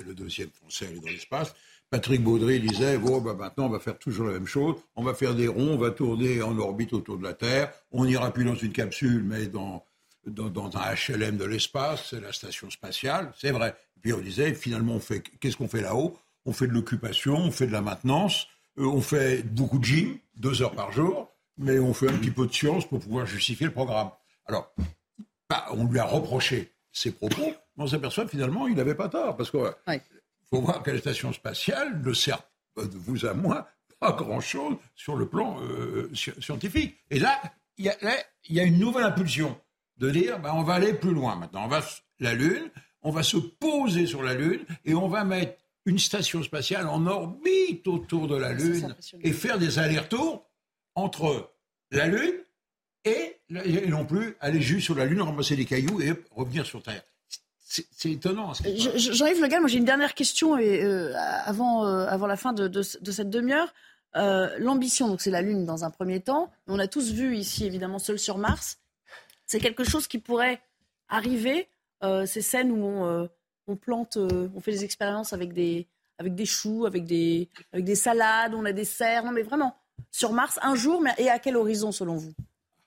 [0.04, 1.54] le deuxième français dans l'espace.
[1.90, 4.76] Patrick Baudry disait bon, bah, maintenant, on va faire toujours la même chose.
[4.94, 7.72] On va faire des ronds, on va tourner en orbite autour de la Terre.
[7.90, 9.84] On n'ira plus dans une capsule, mais dans,
[10.26, 12.08] dans, un HLM de l'espace.
[12.10, 13.32] C'est la station spatiale.
[13.36, 13.74] C'est vrai.
[14.00, 14.98] puis on disait finalement,
[15.40, 16.16] qu'est-ce qu'on fait là-haut?
[16.46, 18.46] On fait de l'occupation, on fait de la maintenance,
[18.78, 22.30] euh, on fait beaucoup de gym, deux heures par jour, mais on fait un petit
[22.30, 24.10] peu de science pour pouvoir justifier le programme.
[24.46, 24.72] Alors,
[25.50, 29.36] bah, on lui a reproché ses propos on s'aperçoit finalement il n'avait pas tort.
[29.36, 29.60] Parce qu'il
[30.50, 32.42] faut voir que la station spatiale ne sert
[32.76, 36.96] de vous à moi pas grand-chose sur le plan euh, scientifique.
[37.10, 37.40] Et là,
[37.76, 37.84] il
[38.48, 39.58] y, a une nouvelle impulsion
[39.98, 41.64] de dire ben, on va aller plus loin maintenant.
[41.64, 41.82] On va
[42.18, 42.70] la Lune,
[43.02, 45.54] on va se poser sur la Lune et on va mettre
[45.86, 50.46] une station spatiale en orbite autour de la Lune et faire des allers-retours
[50.94, 51.52] entre
[51.90, 52.36] la Lune
[53.04, 56.82] et, et, non plus aller juste sur la Lune, ramasser des cailloux et revenir sur
[56.82, 57.02] Terre.
[57.70, 58.52] C'est étonnant.
[58.54, 62.52] Jean-Yves Le Gall, moi j'ai une dernière question et, euh, avant, euh, avant la fin
[62.52, 63.72] de, cette demi-heure.
[64.16, 66.50] Euh, l'ambition, donc c'est la Lune dans un premier temps.
[66.66, 68.78] On a tous vu ici, évidemment, Seul sur Mars.
[69.46, 70.60] C'est quelque chose qui pourrait
[71.08, 71.68] arriver
[72.26, 73.28] ces scènes où on,
[73.68, 75.86] on plante, on fait des expériences avec des,
[76.18, 79.24] avec des choux, avec des, avec des salades, on a des serres.
[79.24, 79.76] Non, mais vraiment,
[80.10, 82.32] sur Mars, un jour, mais, et à quel horizon selon vous?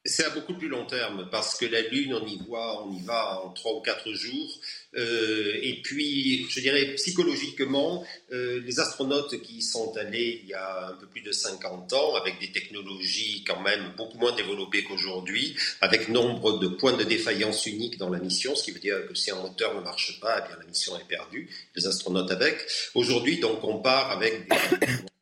[0.06, 3.02] C'est à beaucoup plus long terme parce que la Lune, on y voit, on y
[3.04, 4.60] va en trois ou quatre jours.
[4.96, 10.54] Euh, et puis, je dirais psychologiquement, euh, les astronautes qui y sont allés il y
[10.54, 14.84] a un peu plus de 50 ans, avec des technologies quand même beaucoup moins développées
[14.84, 19.08] qu'aujourd'hui, avec nombre de points de défaillance uniques dans la mission, ce qui veut dire
[19.08, 21.50] que si un moteur ne marche pas, eh bien la mission est perdue.
[21.76, 22.68] Les astronautes avec.
[22.94, 24.50] Aujourd'hui, donc, on part avec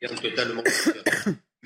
[0.01, 0.63] des totalement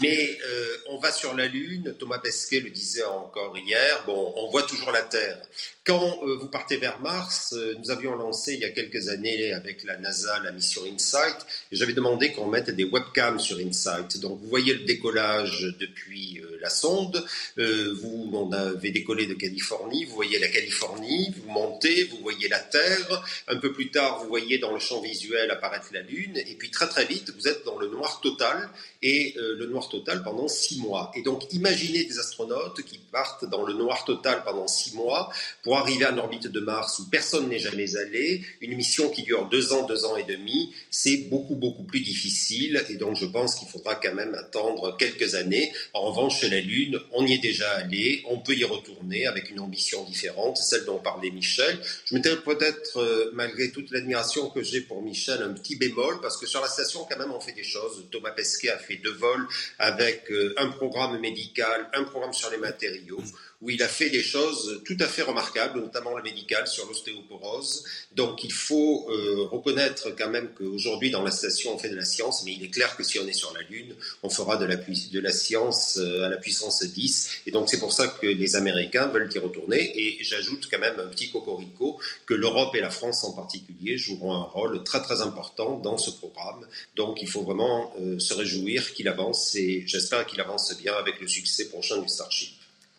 [0.01, 4.49] mais euh, on va sur la Lune, Thomas Pesquet le disait encore hier, bon, on
[4.49, 5.41] voit toujours la Terre.
[5.85, 9.53] Quand euh, vous partez vers Mars, euh, nous avions lancé il y a quelques années
[9.53, 14.19] avec la NASA la mission InSight, et j'avais demandé qu'on mette des webcams sur InSight.
[14.19, 17.23] Donc vous voyez le décollage depuis la sonde,
[17.57, 22.59] vous, on avait décollé de Californie, vous voyez la Californie, vous montez, vous voyez la
[22.59, 26.55] Terre, un peu plus tard vous voyez dans le champ visuel apparaître la Lune, et
[26.55, 28.69] puis très très vite vous êtes dans le noir total,
[29.03, 31.11] et le noir total pendant six mois.
[31.15, 35.74] Et donc, imaginez des astronautes qui partent dans le noir total pendant six mois pour
[35.77, 38.41] arriver en orbite de Mars où personne n'est jamais allé.
[38.61, 42.83] Une mission qui dure deux ans, deux ans et demi, c'est beaucoup, beaucoup plus difficile.
[42.89, 45.71] Et donc, je pense qu'il faudra quand même attendre quelques années.
[45.93, 48.23] En revanche, la Lune, on y est déjà allé.
[48.29, 51.79] On peut y retourner avec une ambition différente, celle dont parlait Michel.
[52.05, 56.37] Je m'étais peut-être, euh, malgré toute l'admiration que j'ai pour Michel, un petit bémol parce
[56.37, 58.05] que sur la station, quand même, on fait des choses.
[58.11, 59.47] Thomas Pesquet a fait deux vols
[59.79, 63.21] avec euh, un programme médical, un programme sur les matériaux,
[63.65, 67.83] où il a fait des choses tout à fait remarquables, notamment le médical sur l'ostéoporose.
[68.15, 72.05] Donc il faut euh, reconnaître quand même qu'aujourd'hui dans la station on fait de la
[72.05, 74.65] science, mais il est clair que si on est sur la Lune, on fera de
[74.65, 77.41] la, de la science euh, à la puissance 10.
[77.47, 79.99] Et donc c'est pour ça que les Américains veulent y retourner.
[79.99, 84.33] Et j'ajoute quand même un petit cocorico que l'Europe et la France en particulier joueront
[84.33, 86.67] un rôle très très important dans ce programme.
[86.95, 91.19] Donc il faut vraiment euh, se réjouir qu'il avance et j'espère qu'il avance bien avec
[91.19, 92.54] le succès prochain du Starship.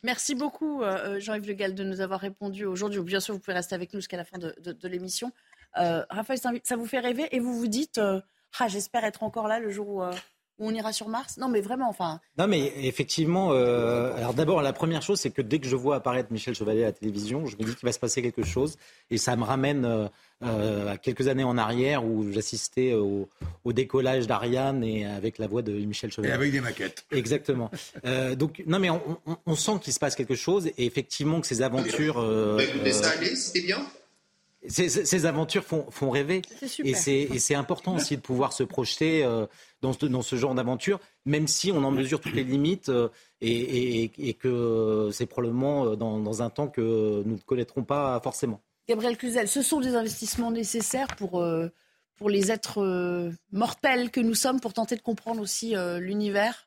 [0.06, 3.00] Merci beaucoup, euh, euh, Jean-Yves Le Gall, de nous avoir répondu aujourd'hui.
[3.00, 4.54] Bien sûr, vous pouvez rester avec nous jusqu'à la fin de,
[4.86, 5.32] l'émission.
[5.78, 9.58] Euh, Raphaël, ça vous fait rêver et vous vous dites ah, j'espère être encore là
[9.58, 10.02] le jour où,
[10.58, 11.36] on ira sur Mars?
[11.36, 12.20] Non, mais vraiment, enfin.
[12.38, 13.50] Non, mais effectivement.
[13.50, 16.86] alors d'abord, la première chose, c'est que dès que je vois apparaître Michel Chevalier à
[16.86, 18.76] la télévision, je me dis qu'il va se passer quelque chose
[19.10, 20.08] et ça me ramène
[20.44, 23.26] euh, à quelques années en arrière où j'assistais au,
[23.72, 26.30] décollage d'Ariane et avec la voix de Michel Chevalier.
[26.30, 27.06] Et avec des maquettes.
[27.10, 27.70] Exactement.
[28.04, 31.62] Euh, donc non mais on, sent qu'il se passe quelque chose et effectivement que ces
[31.62, 32.18] aventures.
[32.18, 33.78] Euh, bah, ça allait, c'était bien?
[34.68, 36.42] Ces, aventures font, font rêver.
[36.84, 39.22] Et c'est important aussi de pouvoir se projeter
[39.80, 42.90] dans, ce, dans ce genre d'aventure, même si on en mesure toutes les limites
[43.40, 48.60] et, et, que c'est probablement dans, dans, un temps que nous ne connaîtrons pas forcément.
[48.88, 51.68] Gabriel Cluzel, ce sont des investissements nécessaires pour, euh,
[52.16, 56.65] pour les êtres euh, mortels que nous sommes, pour tenter de comprendre aussi euh, l'univers?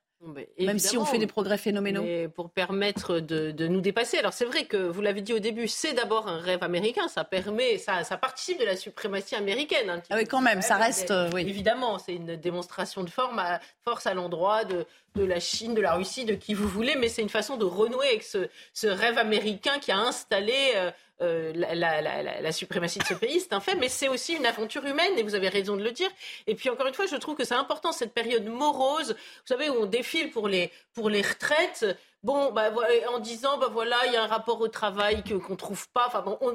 [0.59, 2.05] Même si on fait des progrès phénoménaux.
[2.35, 4.17] pour permettre de, nous dépasser.
[4.17, 7.07] Alors c'est vrai que vous l'avez dit au début, c'est d'abord un rêve américain.
[7.07, 10.01] Ça permet, ça, ça participe de la suprématie américaine.
[10.09, 11.13] ah oui, quand même, ça reste.
[11.33, 11.41] oui.
[11.41, 15.81] Évidemment, c'est une démonstration de forme à, force à l'endroit de, de la Chine, de
[15.81, 18.87] la Russie, de qui vous voulez, mais c'est une façon de renouer avec ce, ce
[18.87, 23.89] rêve américain qui a installé euh, la, suprématie de ce pays, c'est un fait, mais
[23.89, 26.09] c'est aussi une aventure humaine, et vous avez raison de le dire.
[26.47, 29.69] Et puis encore une fois, je trouve que c'est important cette période morose, vous savez,
[29.69, 31.85] où on défile pour les, pour les retraites.
[32.21, 32.69] Bon, bah,
[33.13, 36.03] en disant, bah voilà, il y a un rapport au travail que qu'on trouve pas.
[36.07, 36.53] Enfin bon, on,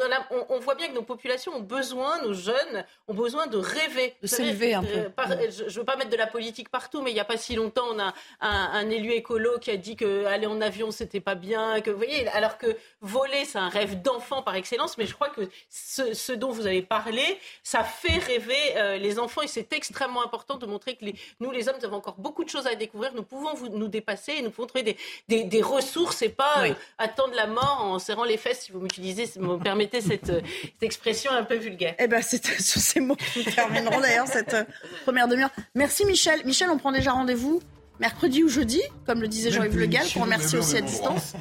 [0.51, 4.27] on, voit bien que nos populations ont besoin, nos jeunes ont besoin de rêver, de
[4.27, 5.25] s'élever un euh, peu.
[5.51, 7.55] je, ne veux pas mettre de la politique partout, mais il y a pas si
[7.55, 11.35] longtemps, on a un, élu écolo qui a dit que aller en avion c'était pas
[11.35, 14.99] bien, que vous voyez, alors que voler c'est un rêve d'enfant par excellence.
[14.99, 19.41] Mais je crois que ce, dont vous avez parlé, ça fait rêver euh, les enfants
[19.41, 22.45] et c'est extrêmement important de montrer que les, nous les hommes, nous avons encore beaucoup
[22.45, 23.15] de choses à découvrir.
[23.15, 24.95] Nous pouvons vous, nous dépasser et nous pouvons trouver
[25.27, 28.81] des des ressources et pas euh, attendre la mort en serrant les fesses, si vous
[28.81, 31.95] m'utilisez, vous me permettez cette, euh, cette, expression un peu vulgaire.
[31.99, 34.65] Eh ben, c'est sur ces mots que nous terminerons d'ailleurs cette euh,
[35.05, 35.51] première demi-heure.
[35.75, 36.45] Merci Michel.
[36.45, 37.61] Michel, on prend déjà rendez-vous
[38.01, 41.35] mercredi ou jeudi, comme le disait Jean-Yves Le Gall, qu'on remercie aussi à distance.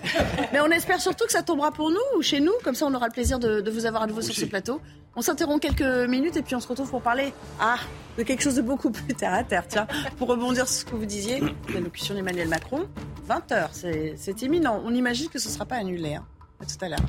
[0.52, 2.94] Mais on espère surtout que ça tombera pour nous ou chez nous, comme ça on
[2.94, 4.82] aura le plaisir de, vous avoir à nouveau sur ce plateau.
[5.16, 7.78] On s'interrompt quelques minutes et puis on se retrouve pour parler ah,
[8.18, 9.68] de quelque chose de beaucoup plus terre à terre.
[9.68, 9.88] Tiens,
[10.18, 11.42] pour rebondir sur ce que vous disiez,
[11.74, 12.88] l'allocution d'Emmanuel Macron,
[13.30, 14.82] 20h, c'est imminent.
[14.86, 16.16] On imagine que ce ne sera pas annulé.
[16.16, 16.26] Hein.
[16.62, 17.00] À tout à l'heure.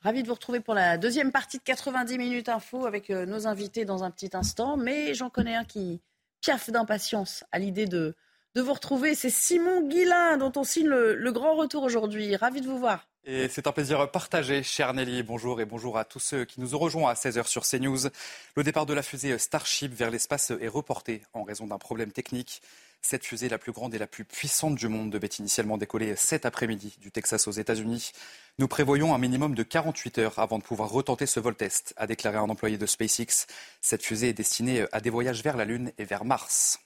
[0.00, 3.48] Ravi de vous retrouver pour la deuxième partie de 90 minutes info avec euh, nos
[3.48, 4.76] invités dans un petit instant.
[4.76, 6.00] Mais j'en connais un qui
[6.40, 8.14] piaffe d'impatience à l'idée de,
[8.54, 9.16] de vous retrouver.
[9.16, 12.36] C'est Simon Guillain dont on signe le, grand retour aujourd'hui.
[12.36, 13.08] Ravi de vous voir.
[13.24, 15.24] Et c'est un plaisir partagé, cher Nelly.
[15.24, 18.08] Bonjour et bonjour à tous ceux qui nous ont rejoints à 16h sur CNews.
[18.54, 22.62] Le départ de la fusée Starship vers l'espace est reporté en raison d'un problème technique.
[23.00, 26.44] Cette fusée, la plus grande et la plus puissante du monde, devait initialement décoller cet
[26.46, 28.12] après-midi du Texas aux États-Unis.
[28.58, 32.06] Nous prévoyons un minimum de 48 heures avant de pouvoir retenter ce vol test, a
[32.06, 33.46] déclaré un employé de SpaceX.
[33.80, 36.80] Cette fusée est destinée à des voyages vers la Lune et vers Mars.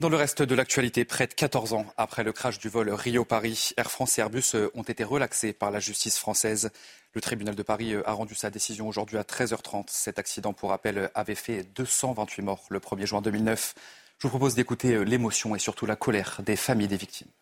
[0.00, 3.70] Dans le reste de l'actualité, près de 14 ans après le crash du vol Rio-Paris,
[3.76, 6.70] Air France et Airbus ont été relaxés par la justice française.
[7.14, 9.86] Le tribunal de Paris a rendu sa décision aujourd'hui à 13h30.
[9.88, 13.74] Cet accident, pour rappel, avait fait 228 morts le 1er juin 2009.
[14.18, 17.32] Je vous propose d'écouter l'émotion et surtout la colère des familles des victimes.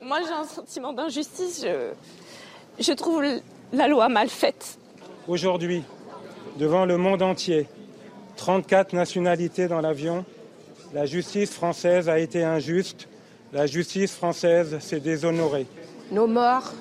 [0.00, 1.62] Moi, j'ai un sentiment d'injustice.
[1.62, 1.92] Je,
[2.80, 3.22] je trouve
[3.72, 4.76] la loi mal faite.
[5.28, 5.84] Aujourd'hui,
[6.56, 7.68] devant le monde entier,
[8.38, 10.24] 34 nationalités dans l'avion.
[10.94, 13.08] La justice française a été injuste.
[13.52, 15.66] La justice française s'est déshonorée.
[16.12, 16.72] Nos morts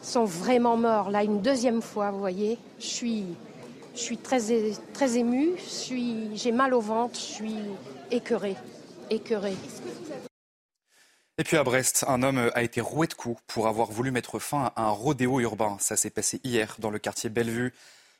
[0.00, 1.10] sont vraiment morts.
[1.10, 2.58] Là, une deuxième fois, vous voyez.
[2.80, 3.24] Je suis,
[3.94, 4.40] je suis très,
[4.94, 5.50] très émue.
[6.34, 7.14] J'ai mal au ventre.
[7.14, 7.56] Je suis
[8.10, 8.56] écœurée.
[9.10, 9.56] Écœurée.
[11.38, 14.38] Et puis à Brest, un homme a été roué de coups pour avoir voulu mettre
[14.38, 15.76] fin à un rodéo urbain.
[15.78, 17.74] Ça s'est passé hier dans le quartier Bellevue.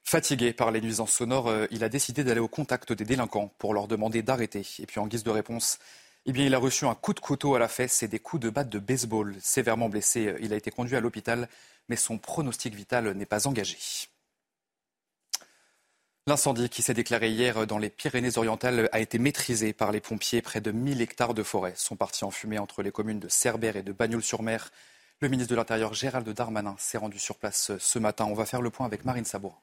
[0.05, 3.73] Fatigué par les nuisances sonores, euh, il a décidé d'aller au contact des délinquants pour
[3.73, 4.67] leur demander d'arrêter.
[4.79, 5.79] Et puis en guise de réponse,
[6.27, 8.43] eh bien, il a reçu un coup de couteau à la fesse et des coups
[8.43, 9.35] de batte de baseball.
[9.41, 11.49] Sévèrement blessé, euh, il a été conduit à l'hôpital,
[11.89, 13.79] mais son pronostic vital n'est pas engagé.
[16.29, 20.41] L'incendie qui s'est déclaré hier dans les Pyrénées-Orientales a été maîtrisé par les pompiers.
[20.41, 23.77] Près de 1000 hectares de forêt sont partis en fumée entre les communes de Cerbère
[23.77, 24.71] et de Bagnoul-sur-Mer.
[25.19, 28.27] Le ministre de l'Intérieur, Gérald Darmanin, s'est rendu sur place euh, ce matin.
[28.27, 29.59] On va faire le point avec Marine Sabourin.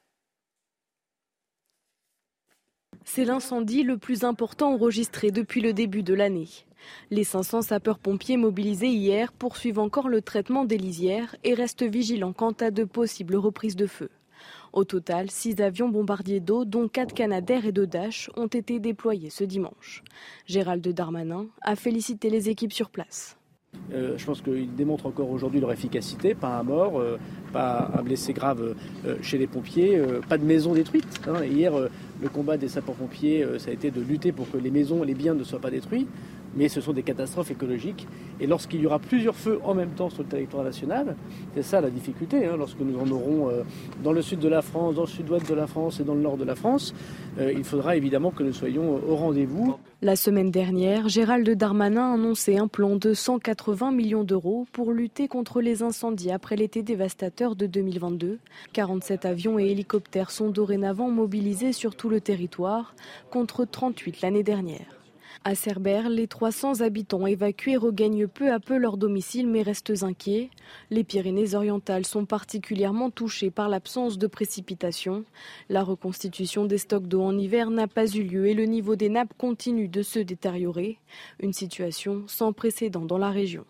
[3.04, 6.48] C'est l'incendie le plus important enregistré depuis le début de l'année.
[7.10, 12.52] Les 500 sapeurs-pompiers mobilisés hier poursuivent encore le traitement des lisières et restent vigilants quant
[12.60, 14.10] à de possibles reprises de feu.
[14.72, 19.30] Au total, 6 avions bombardiers d'eau, dont 4 Canadair et 2 Dash, ont été déployés
[19.30, 20.02] ce dimanche.
[20.46, 23.39] Gérald Darmanin a félicité les équipes sur place.
[23.92, 27.18] Euh, je pense qu'ils démontrent encore aujourd'hui leur efficacité, pas un mort, euh,
[27.52, 28.74] pas un blessé grave
[29.06, 31.20] euh, chez les pompiers, pas de maison détruite.
[31.26, 31.44] Hein.
[31.44, 31.72] Hier,
[32.20, 35.34] le combat des sapeurs-pompiers, ça a été de lutter pour que les maisons, les biens
[35.34, 36.06] ne soient pas détruits
[36.56, 38.06] mais ce sont des catastrophes écologiques.
[38.40, 41.16] Et lorsqu'il y aura plusieurs feux en même temps sur le territoire national,
[41.54, 43.62] c'est ça la difficulté, hein, lorsque nous en aurons euh,
[44.02, 46.20] dans le sud de la France, dans le sud-ouest de la France et dans le
[46.20, 46.94] nord de la France,
[47.38, 49.76] euh, il faudra évidemment que nous soyons au rendez-vous.
[50.02, 55.28] La semaine dernière, Gérald Darmanin a annoncé un plan de 180 millions d'euros pour lutter
[55.28, 58.38] contre les incendies après l'été dévastateur de 2022.
[58.72, 62.94] 47 avions et hélicoptères sont dorénavant mobilisés sur tout le territoire,
[63.30, 64.99] contre 38 l'année dernière.
[65.42, 70.50] À Cerbère, les 300 habitants évacués regagnent peu à peu leur domicile mais restent inquiets.
[70.90, 75.24] Les Pyrénées-Orientales sont particulièrement touchées par l'absence de précipitations.
[75.70, 79.08] La reconstitution des stocks d'eau en hiver n'a pas eu lieu et le niveau des
[79.08, 80.98] nappes continue de se détériorer.
[81.38, 83.64] Une situation sans précédent dans la région.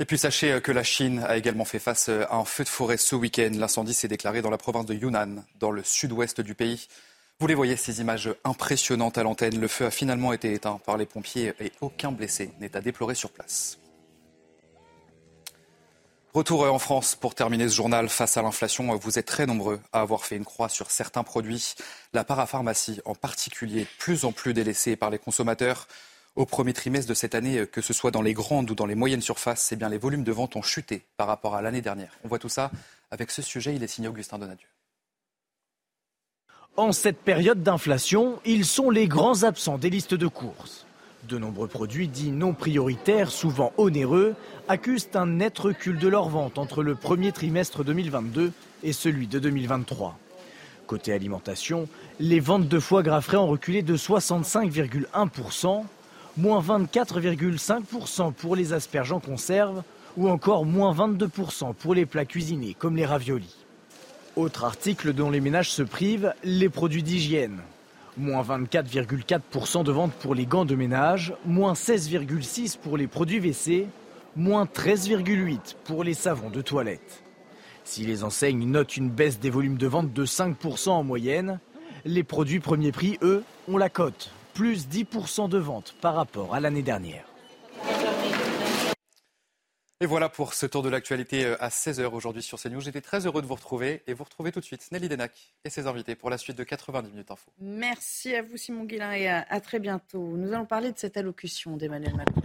[0.00, 2.96] Et puis sachez que la Chine a également fait face à un feu de forêt
[2.96, 3.50] ce week-end.
[3.52, 6.88] L'incendie s'est déclaré dans la province de Yunnan, dans le sud-ouest du pays.
[7.42, 9.58] Vous les voyez, ces images impressionnantes à l'antenne.
[9.58, 13.16] Le feu a finalement été éteint par les pompiers et aucun blessé n'est à déplorer
[13.16, 13.80] sur place.
[16.34, 18.08] Retour en France pour terminer ce journal.
[18.08, 21.74] Face à l'inflation, vous êtes très nombreux à avoir fait une croix sur certains produits.
[22.12, 25.88] La parapharmacie, en particulier, plus en plus délaissée par les consommateurs.
[26.36, 28.94] Au premier trimestre de cette année, que ce soit dans les grandes ou dans les
[28.94, 32.16] moyennes surfaces, eh les volumes de vente ont chuté par rapport à l'année dernière.
[32.22, 32.70] On voit tout ça
[33.10, 33.74] avec ce sujet.
[33.74, 34.71] Il est signé Augustin Donadieu.
[36.78, 40.86] En cette période d'inflation, ils sont les grands absents des listes de courses.
[41.28, 44.34] De nombreux produits dits non prioritaires, souvent onéreux,
[44.68, 48.52] accusent un net recul de leur vente entre le premier trimestre 2022
[48.84, 50.18] et celui de 2023.
[50.86, 55.84] Côté alimentation, les ventes de foie gras frais ont reculé de 65,1%,
[56.38, 59.82] moins 24,5% pour les asperges en conserve
[60.16, 63.61] ou encore moins 22% pour les plats cuisinés comme les raviolis.
[64.34, 67.60] Autre article dont les ménages se privent, les produits d'hygiène.
[68.16, 73.88] Moins 24,4% de ventes pour les gants de ménage, moins 16,6% pour les produits WC,
[74.34, 77.22] moins 13,8% pour les savons de toilette.
[77.84, 81.60] Si les enseignes notent une baisse des volumes de vente de 5% en moyenne,
[82.06, 86.60] les produits premier prix, eux, ont la cote, plus 10% de ventes par rapport à
[86.60, 87.31] l'année dernière.
[90.02, 92.80] Et voilà pour ce tour de l'actualité euh, à 16h aujourd'hui sur CNews.
[92.80, 95.70] J'étais très heureux de vous retrouver et vous retrouver tout de suite Nelly Denac et
[95.70, 97.52] ses invités pour la suite de 90 minutes info.
[97.60, 100.36] Merci à vous Simon Guillain et à, très bientôt.
[100.36, 102.42] Nous allons parler de cette allocution d'Emmanuel Macron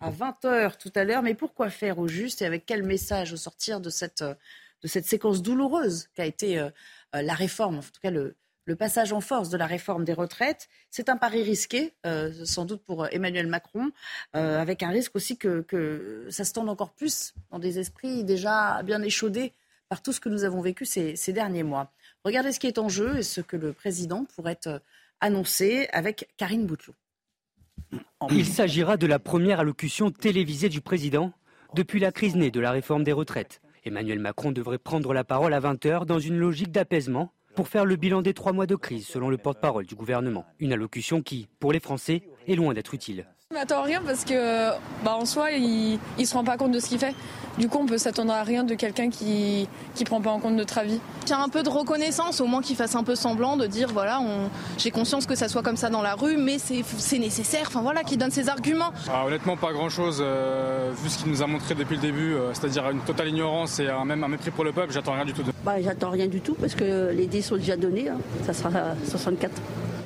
[0.00, 1.22] à 20h tout à l'heure.
[1.22, 5.04] Mais pourquoi faire au juste et avec quel message au sortir de cette, de cette
[5.04, 6.70] séquence douloureuse qu'a été euh,
[7.14, 10.12] euh, la réforme, en tout cas le, le passage en force de la réforme des
[10.12, 10.68] retraites.
[10.90, 13.90] C'est un pari risqué, euh, sans doute pour Emmanuel Macron,
[14.36, 18.82] euh, avec un risque aussi que, ça se tende encore plus dans des esprits déjà
[18.82, 19.52] bien échaudés
[19.88, 21.92] par tout ce que nous avons vécu ces, derniers mois.
[22.24, 24.78] Regardez ce qui est en jeu et ce que le président pourrait euh,
[25.20, 26.94] annoncer avec Karine Boutelot.
[28.30, 31.32] Il s'agira de la première allocution télévisée du président
[31.74, 33.60] depuis la crise née de la réforme des retraites.
[33.84, 37.96] Emmanuel Macron devrait prendre la parole à 20h dans une logique d'apaisement pour faire le
[37.96, 40.46] bilan des trois mois de crise, selon le porte-parole du gouvernement.
[40.58, 43.26] Une allocution qui, pour les Français, est loin d'être utile.
[43.52, 44.70] Je m'attends à rien parce que,
[45.04, 47.14] bah, en soi, il ne se rend pas compte de ce qu'il fait.
[47.58, 49.68] Du coup, on peut s'attendre à rien de quelqu'un qui
[50.00, 50.98] ne prend pas en compte notre avis.
[51.26, 54.22] Tiens, un peu de reconnaissance, au moins qu'il fasse un peu semblant de dire voilà,
[54.78, 57.64] j'ai conscience que ça soit comme ça dans la rue, mais c'est nécessaire.
[57.66, 58.94] Enfin voilà, qu'il donne ses arguments.
[59.12, 62.32] Ah, honnêtement, pas grand chose, euh, vu ce qu'il nous a montré depuis le début,
[62.32, 64.94] euh, c'est-à-dire une totale ignorance et même un mépris pour le peuple.
[64.94, 65.42] J'attends rien du tout.
[65.42, 65.52] De...
[65.62, 68.08] Bah, j'attends rien du tout parce que les dés sont déjà donnés.
[68.08, 68.16] Hein.
[68.46, 68.70] Ça sera
[69.06, 69.52] 64.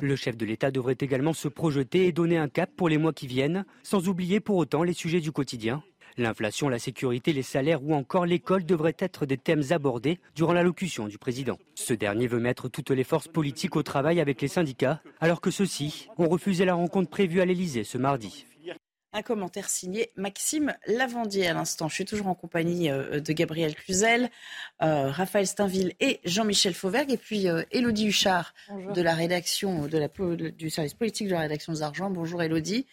[0.03, 3.13] Le chef de l'État devrait également se projeter et donner un cap pour les mois
[3.13, 5.83] qui viennent, sans oublier pour autant les sujets du quotidien.
[6.19, 11.09] L'inflation, la sécurité, les salaires ou encore l'école devraient être des thèmes abordés durant l'allocution
[11.09, 11.59] du président.
[11.75, 15.51] Ce dernier veut mettre toutes les forces politiques au travail avec les syndicats, alors que
[15.51, 18.47] ceux-ci ont refusé la rencontre prévue à l'Elysée ce mardi.
[19.17, 21.89] Un commentaire signé Maxime Lavandier à l'instant.
[21.89, 24.29] Je suis toujours en compagnie euh, de Gabriel Cluzel,
[24.83, 27.11] euh, Raphaël Steinville et Jean-Michel Fauvergue.
[27.11, 28.53] Et puis Elodie euh, Huchard
[28.95, 30.09] de la rédaction de la,
[30.51, 32.11] du service politique de la rédaction des Argents.
[32.11, 32.85] Bonjour Elodie.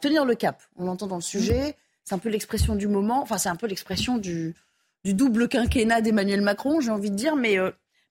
[0.00, 1.76] tenir le cap, on l'entend dans le sujet.
[2.04, 3.20] C'est un peu l'expression du moment.
[3.20, 4.54] Enfin, c'est un peu l'expression du,
[5.04, 7.36] du, double quinquennat d'Emmanuel Macron, j'ai envie de dire.
[7.36, 7.58] Mais,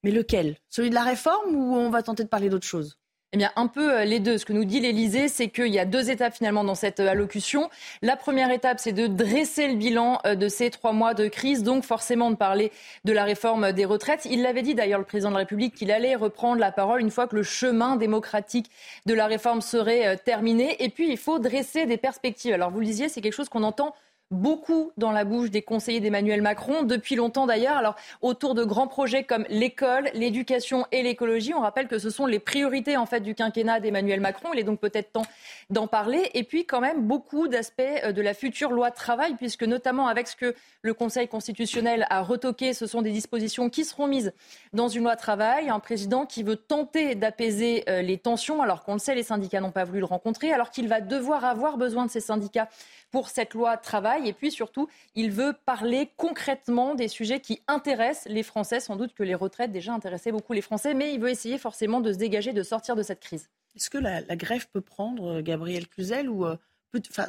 [0.04, 0.58] mais lequel?
[0.70, 2.99] Celui de la réforme ou on va tenter de parler d'autre chose?
[3.32, 4.39] Eh bien, un peu euh, les deux.
[4.39, 7.10] Ce que nous dit l'Élysée, c'est qu'il y a deux étapes finalement dans cette euh,
[7.10, 7.70] allocution.
[8.02, 11.62] La première étape, c'est de dresser le bilan euh, de ces trois mois de crise,
[11.62, 12.72] donc forcément de parler
[13.06, 14.26] de la réforme des retraites.
[14.26, 17.12] Il l'avait dit d'ailleurs, le président de la République, qu'il allait reprendre la parole une
[17.12, 18.72] fois que le chemin démocratique
[19.06, 20.84] de la réforme serait terminé.
[20.84, 22.54] Et puis, il faut dresser des perspectives.
[22.54, 23.94] Alors, vous le disiez, c'est quelque chose qu'on entend
[24.32, 27.78] beaucoup dans la bouche des conseillers d'Emmanuel Macron, depuis longtemps d'ailleurs.
[27.78, 32.26] Alors, autour de grands projets comme l'école, l'éducation et l'écologie, on rappelle que ce sont
[32.26, 34.50] les priorités en fait du quinquennat d'Emmanuel Macron.
[34.54, 35.26] Il est donc peut-être temps
[35.70, 36.30] d'en parler.
[36.34, 40.28] Et puis, quand même, beaucoup d'aspects euh, de la future loi travail, puisque notamment avec
[40.28, 44.34] ce que le Conseil constitutionnel a retoqué, ce sont des dispositions qui seront mises
[44.74, 45.70] dans une loi travail.
[45.70, 49.60] Un président qui veut tenter d'apaiser euh, les tensions, alors qu'on le sait, les syndicats
[49.60, 52.70] n'ont pas voulu le rencontrer, alors qu'il va devoir avoir besoin de ces syndicats
[53.12, 54.18] pour cette loi travail.
[54.25, 58.79] Et puis surtout, il veut parler concrètement des sujets qui intéressent les Français.
[58.79, 62.01] Sans doute que les retraites déjà intéressaient beaucoup les Français, mais il veut essayer forcément
[62.01, 63.49] de se dégager, de sortir de cette crise.
[63.75, 66.58] Est-ce que la, grève peut prendre euh, Gabriel Cluzel ou euh,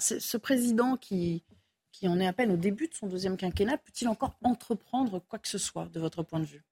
[0.01, 1.45] ce président qui,
[1.93, 5.39] qui en est à peine au début de son deuxième quinquennat peut-il encore entreprendre quoi
[5.39, 6.65] que ce soit de votre point de vue?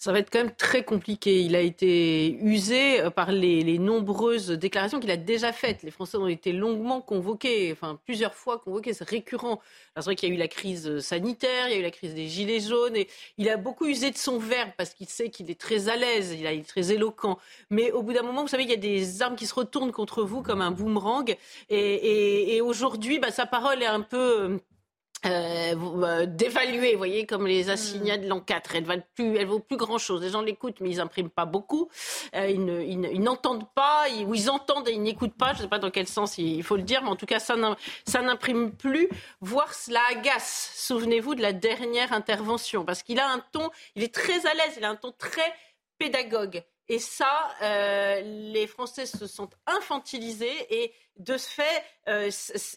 [0.00, 1.42] Ça va être quand même très compliqué.
[1.42, 5.82] Il a été usé euh, par les, nombreuses déclarations qu'il a déjà faites.
[5.82, 9.60] Les Français ont été longuement convoqués, enfin plusieurs fois convoqués, c'est récurrent.
[9.96, 12.14] C'est vrai qu'il y a eu la crise sanitaire, il y a eu la crise
[12.14, 15.50] des gilets jaunes, et il a beaucoup usé de son verbe parce qu'il sait qu'il
[15.50, 17.38] est très à l'aise, il est très éloquent.
[17.68, 19.92] Mais au bout d'un moment, vous savez, il y a des armes qui se retournent
[19.92, 21.36] contre vous comme un boomerang.
[21.68, 24.60] Et, aujourd'hui, bah, sa parole est un peu
[25.26, 27.70] euh, euh, d'évaluer, vous voyez, comme les hmm.
[27.70, 28.76] assignats de l'an 4.
[28.76, 30.22] Elle ne plus, elle vaut plus grand chose.
[30.22, 31.88] Les gens l'écoutent, mais ils n'impriment pas beaucoup.
[32.34, 35.52] Euh, ils, n'entendent pas, ou ils entendent et ils n'écoutent pas.
[35.52, 37.38] Je ne sais pas dans quel sens il faut le dire, mais en tout cas,
[37.38, 37.56] ça
[38.22, 39.08] n'imprime plus.
[39.40, 40.72] Voire cela agace.
[40.76, 44.74] Souvenez-vous de la dernière intervention, parce qu'il a un ton, il est très à l'aise,
[44.78, 45.52] il a un ton très
[45.98, 46.62] pédagogue.
[46.90, 48.20] Et ça, euh,
[48.52, 52.28] les Français se sentent infantilisés et de ce fait, euh,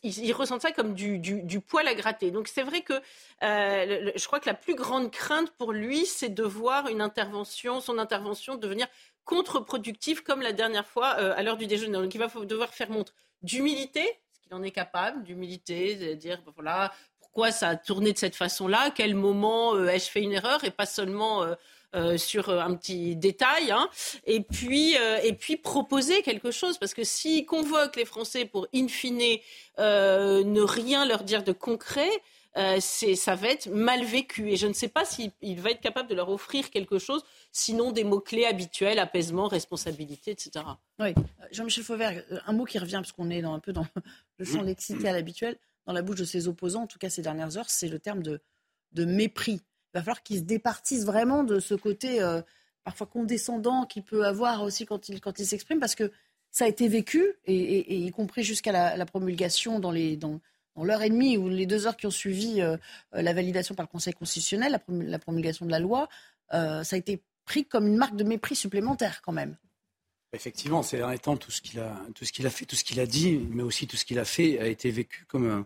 [0.04, 2.30] ils, ressentent ça comme du, poil à gratter.
[2.30, 6.30] Donc c'est vrai que euh, je crois que la plus grande crainte pour lui, c'est
[6.30, 8.86] de voir une intervention, son intervention devenir
[9.26, 11.94] contre-productive comme la dernière fois à l'heure du déjeuner.
[11.94, 16.40] Donc il va devoir faire montre d'humilité, ce qu'il en est capable, d'humilité, de dire
[16.56, 20.64] voilà pourquoi ça a tourné de cette façon-là, quel moment ai-je fait une erreur?
[20.66, 21.44] Et pas seulement
[21.96, 23.88] euh, sur euh, un petit détail, hein.
[24.26, 28.68] et puis euh, et puis proposer quelque chose, parce que s'il convoque les Français pour
[28.74, 29.38] in fine
[29.78, 32.10] ne rien leur dire de concret,
[32.80, 34.50] c'est, ça va être mal vécu.
[34.50, 37.92] Et je ne sais pas s'il va être capable de leur offrir quelque chose, sinon
[37.92, 40.66] des mots-clés habituels, apaisement, responsabilité, etc.
[41.00, 41.14] Oui.
[41.52, 43.86] Jean-Michel Fauvert, un mot qui revient, parce qu'on est dans, un peu dans
[44.40, 47.58] le champ lexical habituel, dans la bouche de ses opposants, en tout cas ces dernières
[47.58, 48.42] heures, c'est le terme de,
[48.94, 49.62] de mépris.
[49.94, 52.42] Il va falloir qu'il se départisse vraiment de ce côté euh,
[52.84, 56.12] parfois condescendant qu'il peut avoir aussi quand il, quand s'exprime, parce que
[56.52, 60.18] ça a été vécu, et, y compris jusqu'à la, promulgation dans les...
[60.18, 60.40] Dans,
[60.76, 62.78] dans l'heure et demie ou les deux heures qui ont suivi euh,
[63.12, 66.10] la validation par le Conseil constitutionnel, la, promulgation de la loi,
[66.50, 69.56] ça a été pris comme une marque de mépris supplémentaire quand même.
[70.34, 73.06] Effectivement, ces derniers temps, tout ce qu'il a, tout a fait, tout ce qu'il a
[73.06, 75.64] dit, mais aussi tout ce qu'il a fait, a été vécu comme,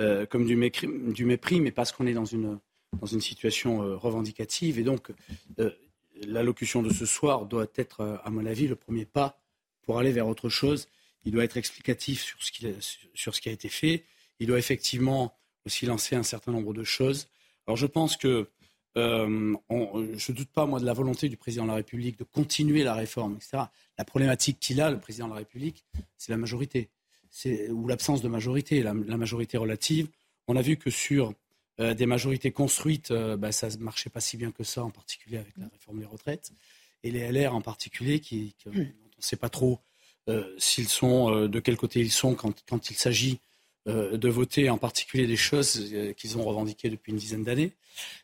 [0.00, 2.58] euh, comme du, mépris, du mépris, mais parce qu'on est dans une,
[2.98, 4.78] dans une situation euh, revendicative.
[4.78, 5.12] Et donc,
[5.58, 5.70] euh,
[6.26, 9.40] l'allocution de ce soir doit être, à mon avis, le premier pas
[9.82, 10.88] pour aller vers autre chose.
[11.24, 12.42] Il doit être explicatif sur
[13.34, 14.04] ce, qui, a été fait.
[14.38, 15.34] Il doit effectivement
[15.66, 17.28] aussi lancer un certain nombre de choses.
[17.66, 18.48] Alors, je pense que
[18.96, 22.24] euh, je ne doute pas, moi, de la volonté du président de la République de
[22.24, 23.64] continuer la réforme, etc.
[23.98, 25.84] La problématique qu'il a, le président de la République,
[26.16, 26.90] c'est la majorité,
[27.70, 30.08] ou l'absence de majorité, la, majorité relative.
[30.48, 31.32] On a vu que sur
[31.80, 34.90] euh, des majorités construites, euh, bah, ça ne marchait pas si bien que ça, en
[34.90, 36.52] particulier avec la réforme des retraites.
[37.02, 38.72] Et les LR en particulier, qui, hmm.
[38.74, 38.86] on ne
[39.18, 39.80] sait pas trop
[40.58, 43.40] s'ils sont, de quel côté ils sont quand, quand il s'agit
[43.88, 47.72] euh, de voter en particulier des choses euh, qu'ils ont revendiquées depuis une dizaine d'années.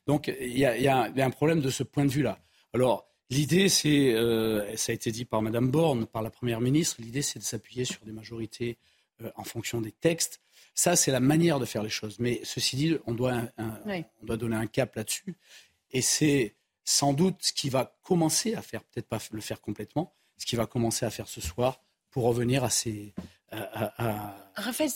[0.07, 2.39] Donc il y, a, un problème de ce point de vue-là.
[2.75, 6.97] Alors l'idée, c'est, euh, ça a été dit par Madame Borne, par la Première ministre,
[7.01, 8.77] l'idée c'est de s'appuyer sur des majorités
[9.35, 10.43] en fonction des textes.
[10.77, 12.19] Ça, c'est la manière de faire les choses.
[12.21, 15.35] Mais ceci dit, on doit, on doit donner un cap là-dessus.
[15.91, 16.55] Et c'est
[16.85, 20.55] sans doute ce qui va commencer à faire, peut-être pas le faire complètement, ce qui
[20.55, 23.15] va commencer à faire ce soir pour revenir à ces,
[23.51, 24.37] à,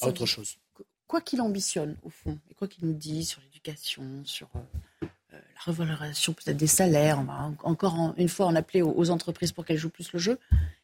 [0.03, 0.59] autre chose.
[1.07, 5.41] Quoi qu'il ambitionne, au fond, et quoi qu'il nous dise sur l'éducation, sur euh, euh,
[5.55, 9.65] la revalorisation peut-être des salaires, on va encore une fois en appeler aux, entreprises pour
[9.65, 10.39] qu'elles jouent plus le jeu,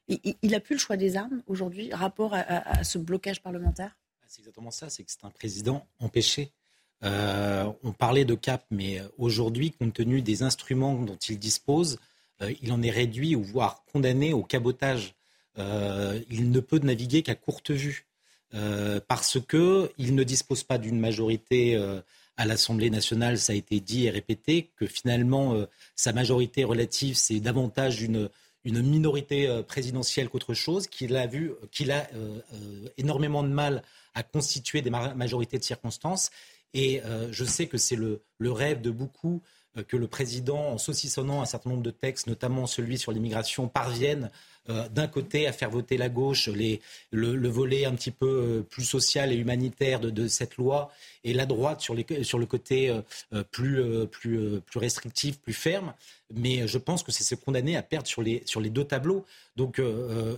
[0.08, 3.96] il, a plus le choix des armes aujourd'hui, rapport à, ce blocage parlementaire?
[4.36, 6.52] C'est exactement ça, c'est que c'est un président empêché.
[7.04, 11.98] Euh, on parlait de cap, mais aujourd'hui, compte tenu des instruments dont il dispose,
[12.62, 15.16] il en est réduit ou voire condamné au cabotage
[15.58, 18.06] euh, il ne peut naviguer qu'à courte vue
[18.54, 22.00] euh, parce qu'il ne dispose pas d'une majorité euh,
[22.36, 25.56] à l'Assemblée nationale, ça a été dit et répété, que finalement
[25.94, 28.28] sa majorité relative, c'est davantage une,
[28.66, 32.08] une minorité présidentielle qu'autre chose, qu'il a vu, qu'il a
[32.98, 33.82] énormément de mal
[34.14, 36.30] à constituer des majorités de circonstances.
[36.74, 37.00] Et
[37.30, 39.40] je sais que c'est le, le, rêve de beaucoup
[39.88, 44.30] que le président, en saucissonnant un certain nombre de textes, notamment celui sur l'immigration, parvienne
[44.68, 48.84] euh, d'un côté à faire voter la gauche le, volet un petit peu euh, plus
[48.84, 50.90] social et humanitaire de, cette loi,
[51.24, 52.90] et la droite sur, le côté
[53.32, 53.80] euh, plus,
[54.74, 55.94] restrictif, plus ferme.
[56.34, 59.24] Mais je pense que c'est se condamner à perdre sur les, deux tableaux.
[59.56, 59.80] Donc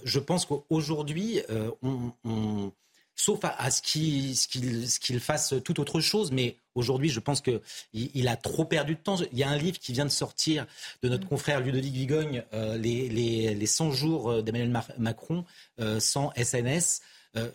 [0.04, 1.40] je pense qu'aujourd'hui,
[1.82, 2.72] on
[3.18, 6.30] sauf à, ce qu'il fasse tout autre chose.
[6.30, 7.60] Mais aujourd'hui, je pense qu'il
[7.92, 9.16] il a trop perdu de temps.
[9.32, 10.66] Il y a un livre qui vient de sortir
[11.02, 15.44] de notre confrère Ludovic Vigogne, euh, les, les, 100 jours euh, d'Emmanuel Macron
[15.80, 17.02] euh, sans SNS.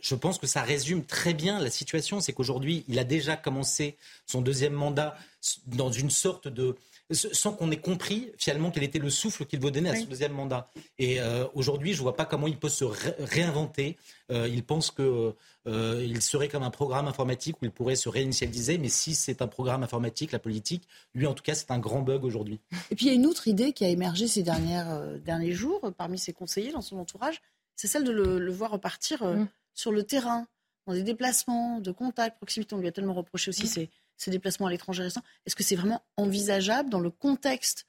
[0.02, 2.20] je pense que ça résume très bien la situation.
[2.20, 3.98] C'est qu'aujourd'hui, il a déjà commencé
[4.28, 5.16] son deuxième mandat
[5.68, 6.76] dans une sorte de
[7.12, 10.32] sans qu'on ait compris finalement quel était le souffle qu'il veut donner à son deuxième
[10.32, 10.70] mandat.
[10.98, 13.98] Et euh, aujourd'hui, je ne vois pas comment il peut se réinventer.
[14.32, 15.34] Euh, il pense qu'il
[15.68, 19.48] euh, serait comme un programme informatique où il pourrait se réinitialiser, mais si c'est un
[19.48, 22.60] programme informatique, la politique, lui en tout cas, c'est un grand bug aujourd'hui.
[22.90, 25.92] Et puis il y a une autre idée qui a émergé ces dernières, derniers jours
[25.98, 27.42] parmi ses conseillers dans son entourage,
[27.76, 29.48] c'est celle de le, voir repartir mm.
[29.74, 30.48] sur le terrain,
[30.88, 32.76] dans des déplacements, de contact, proximité.
[32.76, 33.88] On lui a tellement reproché aussi mm
[34.18, 35.24] ces déplacements à l'étranger récents.
[35.46, 37.88] Est-ce que c'est vraiment envisageable dans le contexte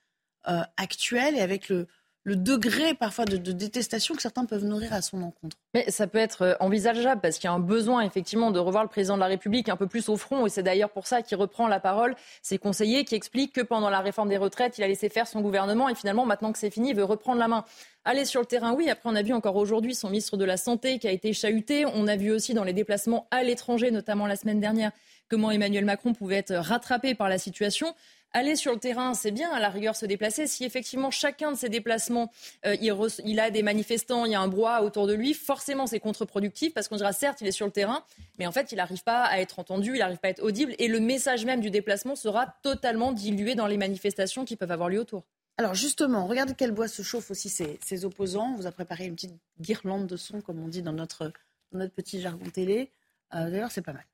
[0.48, 1.86] euh, actuel et avec le,
[2.26, 5.56] degré parfois de, détestation que certains peuvent nourrir à son encontre?
[5.74, 8.82] Mais ça peut être euh, envisageable parce qu'il y a un besoin effectivement de revoir
[8.82, 11.22] le président de la République un peu plus au front et c'est d'ailleurs pour ça
[11.22, 14.84] qu'il reprend la parole, ses conseillers qui expliquent que pendant la réforme des retraites, il
[14.84, 17.48] a laissé faire son gouvernement et finalement maintenant que c'est fini, il veut reprendre la
[17.48, 17.64] main.
[18.06, 18.90] Aller sur le terrain, oui.
[18.90, 21.86] Après, on a vu encore aujourd'hui son ministre de la Santé qui a été chahuté.
[21.86, 24.90] On a vu aussi dans les déplacements à l'étranger, notamment la semaine dernière,
[25.28, 27.94] comment Emmanuel Macron pouvait être rattrapé par la situation.
[28.36, 30.48] Aller sur le terrain, c'est bien, à la rigueur se déplacer.
[30.48, 32.32] Si effectivement chacun de ces déplacements,
[32.66, 36.00] euh, il, a des manifestants, il y a un brouhaha autour de lui, forcément c'est
[36.00, 38.02] contre-productif parce qu'on dira certes il est sur le terrain,
[38.40, 40.74] mais en fait il n'arrive pas à être entendu, il n'arrive pas à être audible
[40.80, 44.88] et le message même du déplacement sera totalement dilué dans les manifestations qui peuvent avoir
[44.88, 45.22] lieu autour.
[45.56, 48.50] Alors justement, regardez quel bois se chauffe aussi ses, opposants.
[48.54, 51.32] On vous a préparé une petite guirlande de sons, comme on dit dans notre,
[51.70, 52.90] notre petit jargon télé.
[53.34, 54.04] Euh, d'ailleurs, c'est pas mal.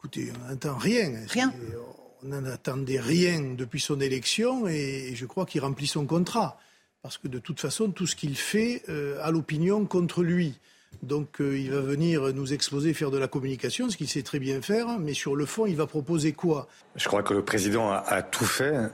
[0.00, 1.12] Écoutez, on n'entend rien.
[1.28, 1.52] Rien.
[2.22, 6.58] On n'en attendait rien depuis son élection et je crois qu'il remplit son contrat.
[7.02, 10.58] Parce que de toute façon, tout ce qu'il fait euh, a l'opinion contre lui.
[11.02, 14.60] Donc il va venir nous exposer, faire de la communication, ce qu'il sait très bien
[14.60, 16.66] faire, mais sur le fond, il va proposer quoi?
[16.96, 18.90] Je crois que le président a, tout fait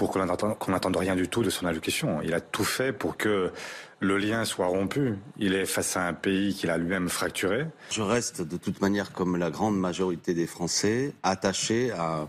[0.00, 0.24] pour qu'on
[0.72, 2.22] n'attende rien du tout de son allocution.
[2.22, 3.52] Il a tout fait pour que
[3.98, 5.16] le lien soit rompu.
[5.36, 7.66] Il est face à un pays qu'il a lui-même fracturé.
[7.90, 12.28] Je reste de toute manière, comme la grande majorité des Français, attaché à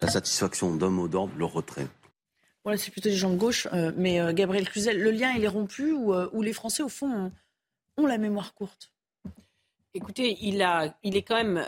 [0.00, 1.86] la satisfaction d'un mot d'ordre, le retrait.
[2.64, 3.68] Voilà, c'est plutôt les gens de gauche.
[3.74, 6.88] Euh, mais euh, Gabriel Cluzel, le lien, il est rompu ou, euh, les Français, au
[6.88, 7.30] fond,
[7.98, 8.94] ont la mémoire courte?
[9.92, 11.62] Écoutez, il, a, il est quand même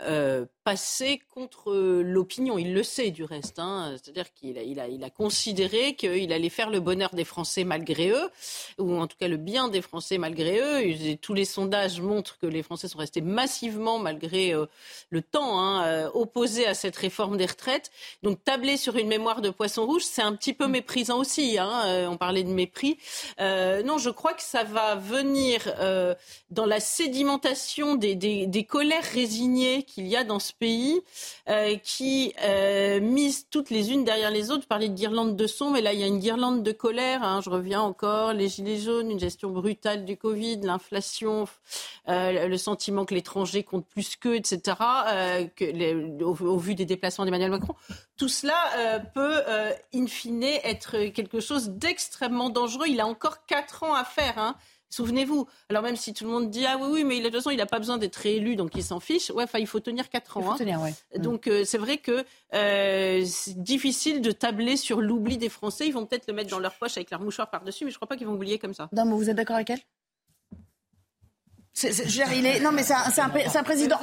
[0.63, 2.57] passé contre l'opinion.
[2.57, 3.59] Il le sait du reste.
[3.59, 3.95] Hein.
[4.01, 7.63] C'est-à-dire qu'il a, il a, il a considéré qu'il allait faire le bonheur des Français
[7.63, 8.29] malgré eux,
[8.77, 11.17] ou en tout cas le bien des Français malgré eux.
[11.21, 14.65] tous les sondages montrent que les Français sont restés massivement, malgré euh,
[15.09, 17.91] le temps, hein, euh, opposés à cette réforme des retraites.
[18.21, 21.57] Donc tabler sur une mémoire de poisson rouge, c'est un petit peu méprisant aussi.
[21.59, 21.83] Hein.
[21.87, 22.97] Euh, on parlait de mépris.
[23.39, 25.73] non, je crois que ça va venir
[26.49, 31.01] dans la sédimentation des, des, des colères résignées qu'il y a dans ce pays
[31.49, 34.61] euh, qui euh, misent toutes les unes derrière les autres.
[34.61, 37.23] Vous parlez de guirlande de son, mais là, il y a une guirlande de colère.
[37.23, 37.41] Hein.
[37.43, 41.45] je reviens encore, les gilets jaunes, une gestion brutale du Covid, l'inflation,
[42.09, 44.77] euh, le sentiment que l'étranger compte plus qu'eux, etc.,
[45.55, 47.75] que au, vu des déplacements d'Emmanuel Macron.
[48.17, 49.41] Tout cela peut,
[49.93, 52.85] in fine, être quelque chose d'extrêmement dangereux.
[52.87, 54.37] Il a encore quatre ans à faire.
[54.37, 54.55] Hein.
[54.93, 55.47] Souvenez-vous.
[55.69, 57.57] Alors même si tout le monde dit ah oui oui mais de toute façon il
[57.57, 59.31] n'a pas besoin d'être réélu donc il s'en fiche.
[59.31, 60.41] Ouais, enfin il faut tenir quatre ans.
[60.41, 60.57] Il faut hein.
[60.57, 60.93] tenir, ouais.
[61.17, 62.23] Donc euh, c'est vrai que
[62.53, 65.87] euh, c'est difficile de tabler sur l'oubli des Français.
[65.87, 67.95] Ils vont peut-être le mettre dans leur poche avec leur mouchoir par dessus, mais je
[67.95, 68.89] crois pas qu'ils vont oublier comme ça.
[68.93, 69.81] Non, mais vous êtes d'accord avec elle?
[72.61, 73.97] Non, mais c'est un, président,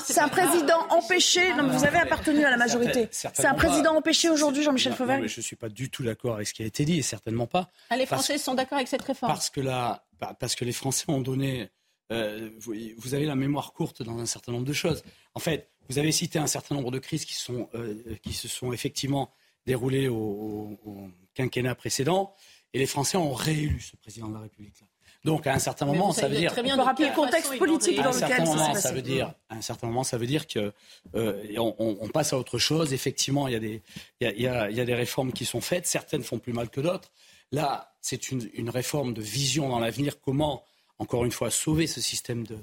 [0.00, 1.52] c'est un président empêché.
[1.54, 3.08] Non, mais vous avez appartenu à la majorité.
[3.10, 5.26] C'est un président empêché aujourd'hui, Jean-Michel Fauvergue.
[5.26, 7.46] Je ne suis pas du tout d'accord avec ce qui a été dit, et certainement
[7.46, 7.68] pas.
[7.90, 9.32] Ah, les Français sont d'accord avec cette réforme.
[9.32, 10.04] Parce que là,
[10.38, 11.70] parce que les Français ont donné.
[12.12, 15.02] Euh, vous, avez la mémoire courte dans un certain nombre de choses.
[15.32, 18.46] En fait, vous avez cité un certain nombre de crises qui, sont, euh, qui se
[18.46, 19.32] sont effectivement
[19.66, 22.34] déroulées au, au, quinquennat précédent,
[22.74, 24.84] et les Français ont réélu ce président de la République.
[25.24, 26.52] Donc à un certain moment, ça veut dire.
[26.52, 29.32] Très bien on peut rappeler le contexte politique dans lequel ça, ça veut dire.
[29.48, 30.72] À un certain moment, ça veut dire que
[31.14, 32.92] euh, on, on, passe à autre chose.
[32.92, 33.82] Effectivement, il y a des
[34.20, 35.86] il y a, il y a des réformes qui sont faites.
[35.86, 37.10] Certaines font plus mal que d'autres.
[37.52, 40.20] Là, c'est une, une, réforme de vision dans l'avenir.
[40.20, 40.62] Comment,
[40.98, 42.58] encore une fois, sauver ce système de,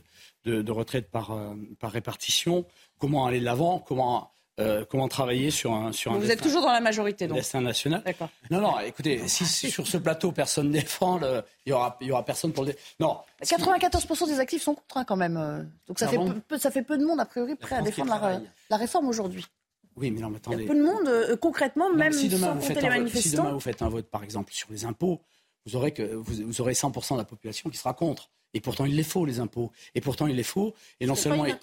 [0.46, 2.66] de, de retraite par, euh, par répartition?
[3.00, 3.80] Comment aller de l'avant?
[3.80, 4.32] Comment
[4.62, 6.18] euh, comment travailler sur un sur un.
[6.18, 7.38] Vous êtes toujours dans la majorité, donc.
[7.38, 8.02] Destin national.
[8.04, 8.30] D'accord.
[8.50, 8.80] Non, non.
[8.80, 11.20] Écoutez, si, sur ce plateau personne défend,
[11.66, 12.74] il y aura il y aura personne pour le.
[13.00, 13.18] Non.
[13.42, 15.38] 94% des actifs sont contre hein, quand même.
[15.38, 15.64] Euh.
[15.88, 18.78] Donc ça fait peu, ça fait peu de monde a priori prêt à défendre la,
[18.78, 19.46] réforme aujourd'hui.
[19.98, 20.58] Oui, mais non, mais attendez.
[20.58, 22.90] Il y a peu de monde euh, concrètement, même si demain, sans vous compter les
[22.90, 23.30] manifestants.
[23.30, 25.22] si demain vous faites un vote, par exemple, sur les impôts,
[25.66, 28.30] vous aurez que vous, vous aurez 100% de la population qui sera contre.
[28.54, 29.72] Et pourtant, il les faut, les impôts.
[29.96, 30.74] Et pourtant, il les faut.
[31.00, 31.46] Et non seulement.
[31.46, 31.56] Il,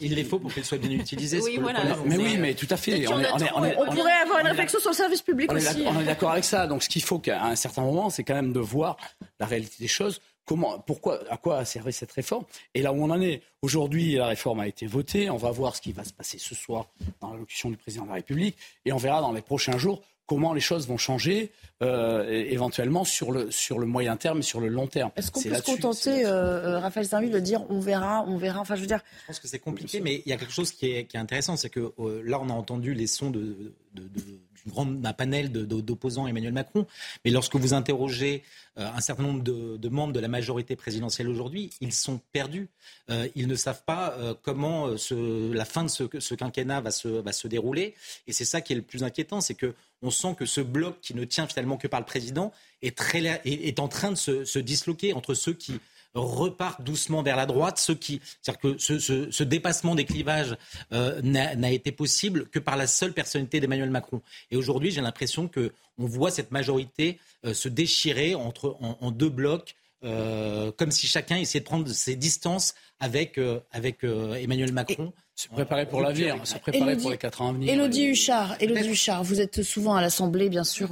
[0.00, 1.40] il, les faut pour qu'ils soient bien utilisés.
[1.40, 3.06] oui, voilà, mais oui, mais tout à fait.
[3.08, 5.84] On, pourrait avoir une réflexion sur le service public aussi.
[5.86, 6.66] On est d'accord avec ça.
[6.66, 8.96] Donc, ce qu'il faut qu'à un certain moment, c'est quand même de voir
[9.38, 10.20] la réalité des choses.
[10.46, 12.44] Comment, pourquoi, à quoi a servi cette réforme?
[12.74, 15.30] Et là où on en est, aujourd'hui, la réforme a été votée.
[15.30, 16.86] On va voir ce qui va se passer ce soir
[17.20, 18.56] dans l'allocution du président de la République.
[18.84, 21.52] Et on verra dans les prochains jours comment les choses vont changer
[21.82, 25.10] euh, éventuellement sur le, sur le moyen terme et sur le long terme.
[25.16, 28.76] Est-ce qu'on peut se contenter, euh, Raphaël Saint-Louis, de dire on verra, on verra Enfin,
[28.76, 29.00] je veux dire.
[29.22, 31.20] Je pense que c'est compliqué, mais il y a quelque chose qui est, qui est
[31.20, 34.22] intéressant, c'est que euh, là, on a entendu les sons de, de, de
[34.66, 34.86] grand
[35.16, 36.86] panel d'opposants Emmanuel Macron.
[37.24, 38.42] Mais lorsque vous interrogez
[38.78, 42.68] euh, un certain nombre de, membres de la majorité présidentielle aujourd'hui, ils sont perdus.
[43.10, 47.32] Euh, ils ne savent pas euh, comment la fin de ce, quinquennat va se, va
[47.32, 47.94] se dérouler.
[48.26, 51.00] Et c'est ça qui est le plus inquiétant, c'est que on sent que ce bloc
[51.00, 52.52] qui ne tient finalement que par le président
[52.82, 55.80] est, très, est, en train de se disloquer entre ceux qui
[56.14, 60.56] repartent doucement vers la droite, ce qui, c'est-à-dire que ce, dépassement des clivages
[60.92, 64.22] euh, n'a été possible que par la seule personnalité d'Emmanuel Macron.
[64.50, 69.28] Et aujourd'hui, j'ai l'impression que on voit cette majorité euh, se déchirer entre en, deux
[69.28, 69.74] blocs.
[70.02, 73.40] Euh, comme si chacun essayait de prendre ses distances avec,
[73.72, 75.14] avec Emmanuel Macron.
[75.34, 77.72] Se préparer pour l'avenir, se préparer pour les quatre ans à venir.
[77.72, 80.90] Élodie Huchard, Élodie Huchard, vous êtes souvent à l'Assemblée, bien sûr,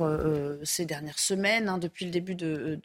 [0.62, 2.80] ces dernières semaines, hein, depuis le début de,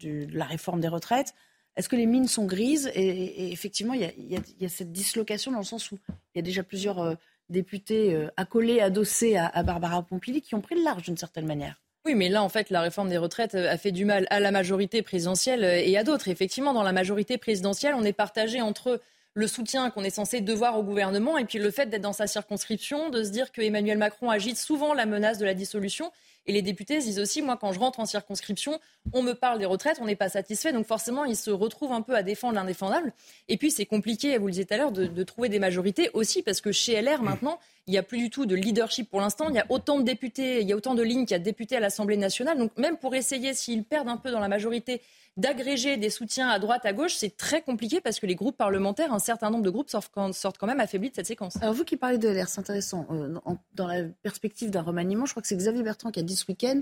[0.00, 1.34] de, la réforme des retraites.
[1.76, 5.64] Est-ce que les mines sont grises et, effectivement, il y, a, cette dislocation dans le
[5.64, 5.98] sens où
[6.34, 7.14] il y a déjà plusieurs euh,
[7.48, 11.80] députés euh, accolés, adossés à, Barbara Pompili qui ont pris le large d'une certaine manière.
[12.04, 14.40] Oui, mais là, en fait, la réforme des retraites euh, a fait du mal à
[14.40, 16.28] la majorité présidentielle et à d'autres.
[16.28, 19.00] Effectivement, dans la majorité présidentielle, on est partagé entre
[19.34, 22.26] le soutien qu'on est censé devoir au gouvernement et puis le fait d'être dans sa
[22.26, 26.12] circonscription, de se dire que Emmanuel Macron agite souvent la menace de la dissolution
[26.46, 28.80] Et les députés disent aussi, moi, quand je rentre en circonscription,
[29.12, 30.72] on me parle des retraites, on n'est pas satisfait.
[30.72, 33.12] Donc forcément, ils se retrouvent un peu à défendre l'indéfendable.
[33.48, 36.10] Et puis, c'est compliqué, vous le disiez tout à l'heure, de, de, trouver des majorités
[36.14, 39.20] aussi, parce que chez LR, maintenant, il n'y a plus du tout de leadership pour
[39.20, 39.48] l'instant.
[39.48, 41.38] Il y a autant de députés, il y a autant de lignes qu'il y a
[41.38, 42.58] de députés à l'Assemblée nationale.
[42.58, 45.00] Donc même pour essayer, s'ils perdent un peu dans la majorité,
[45.36, 49.12] d'agréger des soutiens à droite, à gauche, c'est très compliqué parce que les groupes parlementaires,
[49.12, 50.12] un certain nombre de groupes sortent
[50.58, 51.56] quand même affaiblis de cette séquence.
[51.62, 53.06] Alors vous qui parlez de LR, c'est intéressant.
[53.10, 53.38] Euh,
[53.74, 56.44] dans la perspective d'un remaniement, je crois que c'est Xavier Bertrand qui a dit ce
[56.48, 56.80] week-end,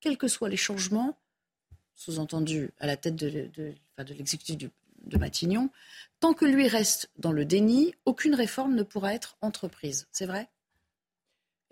[0.00, 1.16] quels que soient les changements,
[1.94, 5.70] sous-entendu à la tête de, de l'exécutif de Matignon,
[6.20, 10.06] tant que lui reste dans le déni, aucune réforme ne pourra être entreprise.
[10.12, 10.48] C'est vrai?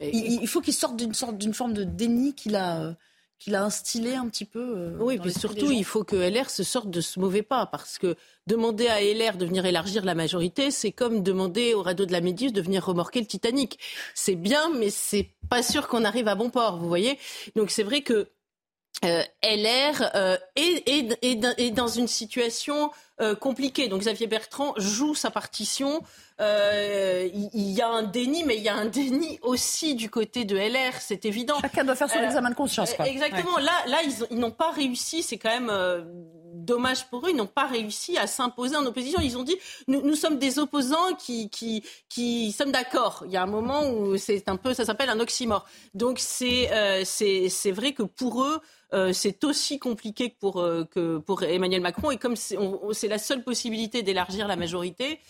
[0.01, 2.95] Il, faut qu'il sorte d'une sorte d'une forme de déni qu'il a euh,
[3.39, 4.75] qu'il a instillé un petit peu.
[4.77, 7.99] Euh, oui, puis surtout, il faut que LR se sorte de ce mauvais pas, parce
[7.99, 8.17] que
[8.47, 12.21] demander à LR de venir élargir la majorité, c'est comme demander au radeau de la
[12.21, 13.79] Méduse de venir remorquer le Titanic.
[14.15, 17.19] C'est bien, mais c'est pas sûr qu'on arrive à bon port, vous voyez.
[17.55, 18.29] Donc c'est vrai que
[19.05, 22.91] euh, LR euh, est, dans une situation
[23.21, 23.89] euh, compliquée.
[23.89, 26.03] Donc Xavier Bertrand joue sa partition.
[26.41, 30.45] Euh, il, y a un déni, mais il y a un déni aussi du côté
[30.45, 31.57] de LR, c'est évident.
[31.61, 32.95] Chacun doit faire son examen de conscience.
[33.05, 33.59] Exactement.
[33.59, 33.99] Là, là,
[34.31, 35.25] ils, n'ont pas réussi.
[35.25, 35.73] C'est quand même
[36.55, 37.31] dommage pour eux.
[37.31, 39.21] Ils n'ont pas réussi à s'imposer en opposition.
[39.21, 39.57] Ils ont dit
[39.89, 43.25] nous, nous sommes des opposants qui, qui, qui sommes d'accord.
[43.27, 45.67] Il y a un moment où c'est un peu, ça s'appelle un oxymore.
[45.95, 46.71] Donc c'est,
[47.05, 48.61] c'est vrai que pour eux.
[48.95, 52.11] Euh, c'est aussi compliqué que pour, euh, que pour Emmanuel Macron.
[52.11, 52.37] Et comme
[53.09, 55.21] c'est la seule possibilité d'élargir la majorité,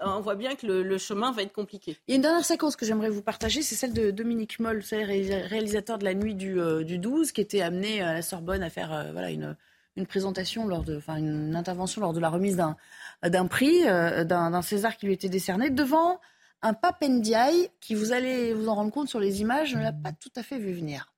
[0.00, 1.98] euh, on voit bien que le, chemin va être compliqué.
[2.06, 4.82] Il y a une dernière séquence que j'aimerais vous partager, c'est celle de Dominique Moll,
[4.92, 9.08] réalisateur de la nuit du, du 12, qui était amené à la Sorbonne à faire
[9.12, 9.56] voilà, une,
[9.96, 14.96] une présentation, lors de, enfin une intervention lors de la remise d'un prix, d'un César
[14.96, 16.20] qui lui était décerné, devant
[16.62, 19.92] un Pape Ndiaye qui, vous allez vous en rendre compte sur les images, ne l'a
[19.92, 21.12] pas tout à fait vu venir.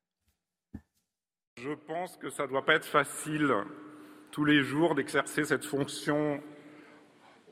[1.59, 3.53] Je pense que ça ne doit pas être facile
[4.37, 6.43] tous les jours d'exercer cette fonction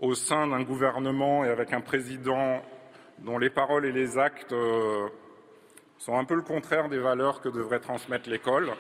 [0.03, 2.63] au sein d'un gouvernement et avec un président
[3.21, 5.09] dont les paroles et les actes euh,
[5.97, 8.71] sont un peu le contraire des valeurs que devrait transmettre l'école.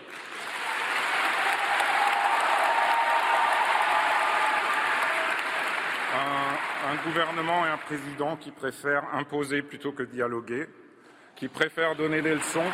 [6.12, 10.66] Un, un, gouvernement et un président qui préfèrent imposer plutôt que dialoguer,
[11.36, 12.70] qui préfèrent donner des leçons.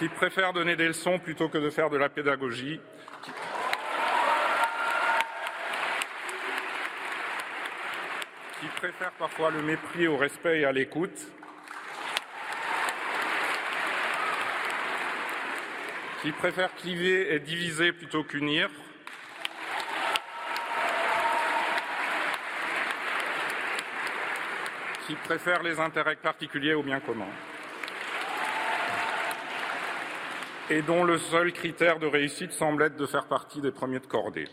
[0.00, 2.80] Qui préfèrent donner des leçons plutôt que de faire de la pédagogie,
[3.22, 3.30] qui,
[8.76, 11.28] préfèrent parfois le mépris au respect et à l'écoute,
[16.22, 18.70] qui préfèrent cliver et diviser plutôt qu'unir,
[25.06, 27.28] qui préfèrent les intérêts particuliers au bien commun.
[30.70, 34.06] Et dont le seul critère de réussite semble être de faire partie des premiers de
[34.06, 34.48] cordée.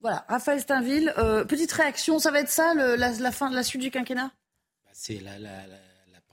[0.00, 3.90] Voilà, Raphaël Steinville, euh, petite réaction, ça va être ça la, fin, la suite du
[3.90, 4.30] quinquennat?
[4.84, 5.20] Bah, C'est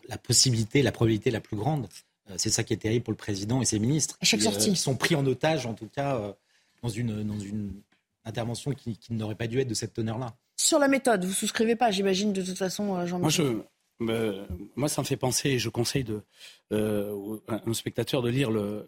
[0.08, 1.88] la, possibilité, la probabilité la plus grande.
[2.30, 4.18] Euh, c'est ça qui est terrible pour le président et ses ministres.
[4.22, 4.72] chaque qui, sortie.
[4.72, 6.36] Euh, sont pris en otage, en tout cas,
[6.82, 7.82] dans, une, dans une
[8.26, 10.36] intervention qui, qui n'aurait pas dû être de cette teneur-là.
[10.58, 13.64] Sur la méthode, vous souscrivez pas, j'imagine, de toute façon, Jean-Michel
[14.02, 16.22] euh, moi, ça me fait penser, et je conseille de,
[16.72, 18.88] euh, un spectateur de lire le,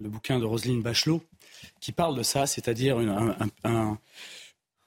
[0.00, 1.22] bouquin de Roselyne Bachelot,
[1.80, 3.98] qui parle de ça, c'est-à-dire une, un,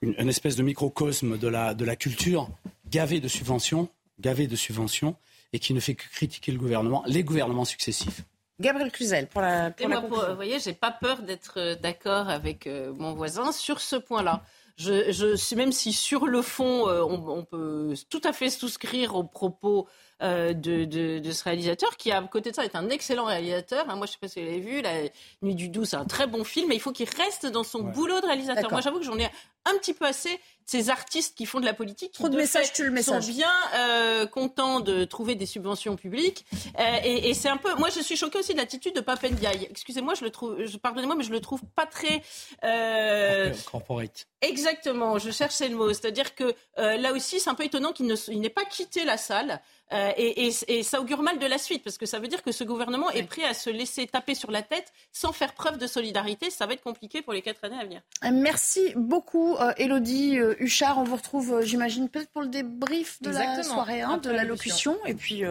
[0.02, 2.48] une, espèce de microcosme de la, de la culture
[2.90, 3.88] gavé de subventions,
[4.20, 5.16] gavé de subventions,
[5.52, 8.22] et qui ne fait que critiquer le gouvernement, les gouvernements successifs.
[8.60, 12.92] Gabriel Cluzel, pour la, pour la Vous voyez, j'ai pas peur d'être d'accord avec euh,
[12.92, 14.42] mon voisin sur ce point-là.
[14.78, 19.16] Je, je, même si sur le fond, euh, on, on, peut tout à fait souscrire
[19.16, 19.88] aux propos
[20.20, 20.52] de,
[20.84, 23.88] de, de, ce réalisateur, qui à côté de ça est un excellent réalisateur.
[23.88, 24.94] Hein, moi, je sais pas si vous l'avez vu, La
[25.42, 27.82] Nuit du Doux, c'est un très bon film, mais il faut qu'il reste dans son
[27.82, 28.70] boulot de réalisateur.
[28.70, 29.30] Moi, j'avoue que j'en ai
[29.64, 32.74] un petit peu assez ces artistes qui font de la politique, qui Trop de, messages,
[32.74, 33.24] tu le message.
[33.24, 36.44] sont bien euh, contents de trouver des subventions publiques.
[36.78, 39.66] Euh, et, et c'est un peu, moi je suis choquée aussi de l'attitude de Papendiaï.
[39.70, 42.22] Excusez-moi, je le trouve, je, pardonnez-moi, mais je le trouve pas très
[42.64, 44.26] euh, corporate.
[44.42, 45.88] Exactement, je cherchais le mot.
[45.88, 49.60] C'est-à-dire que euh, là aussi, c'est un peu étonnant qu'il n'ait pas quitté la salle.
[49.92, 52.52] Euh, et, et, ça augure mal de la suite, parce que ça veut dire que
[52.52, 55.86] ce gouvernement est prêt à se laisser taper sur la tête sans faire preuve de
[55.86, 56.50] solidarité.
[56.50, 58.02] Ça va être compliqué pour les quatre années à venir.
[58.30, 60.98] Merci beaucoup, Elodie Huchard.
[60.98, 64.96] On vous retrouve, j'imagine, peut-être pour le débrief de la soirée, hein, de l'allocution.
[65.06, 65.42] Et puis,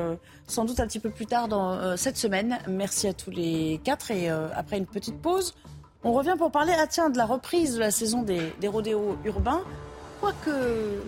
[0.48, 2.60] sans doute un petit peu plus tard dans cette semaine.
[2.68, 4.12] Merci à tous les quatre.
[4.12, 5.56] Et après une petite pause,
[6.04, 9.18] on revient pour parler ah tiens, de la reprise de la saison des, des rodéos
[9.26, 9.64] urbains.
[10.22, 10.52] quoique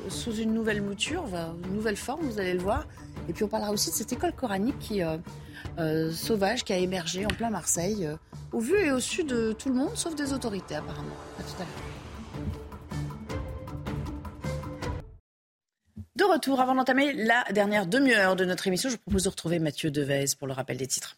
[0.10, 1.26] sous une nouvelle mouture,
[1.66, 2.86] une nouvelle forme, vous allez le voir.
[3.30, 5.02] Et puis on parlera aussi de cette école coranique qui,
[6.12, 8.10] sauvage qui a émergé en plein Marseille,
[8.52, 11.16] au vu et au su de tout le monde, sauf des autorités apparemment.
[11.40, 12.00] À tout à l'heure.
[16.16, 19.60] De retour, avant d'entamer la dernière demi-heure de notre émission, je vous propose de retrouver
[19.60, 21.16] Mathieu Devez pour le rappel des titres.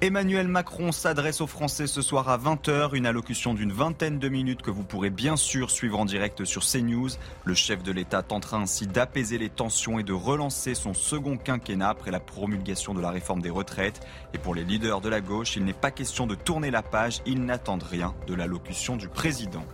[0.00, 4.62] Emmanuel Macron s'adresse aux Français ce soir à 20h, une allocution d'une vingtaine de minutes
[4.62, 7.08] que vous pourrez bien sûr suivre en direct sur CNews.
[7.44, 11.88] Le chef de l'État tentera ainsi d'apaiser les tensions et de relancer son second quinquennat
[11.88, 14.06] après la promulgation de la réforme des retraites.
[14.34, 17.18] Et pour les leaders de la gauche, il n'est pas question de tourner la page,
[17.26, 19.64] ils n'attendent rien de l'allocution du président.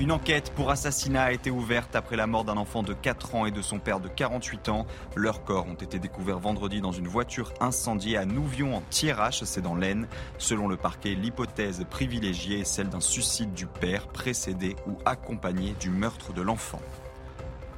[0.00, 3.46] Une enquête pour assassinat a été ouverte après la mort d'un enfant de 4 ans
[3.46, 4.86] et de son père de 48 ans.
[5.16, 9.60] Leurs corps ont été découverts vendredi dans une voiture incendiée à Nouvion en Thiérache, c'est
[9.60, 10.06] dans l'Aisne.
[10.38, 15.90] Selon le parquet, l'hypothèse privilégiée est celle d'un suicide du père précédé ou accompagné du
[15.90, 16.80] meurtre de l'enfant.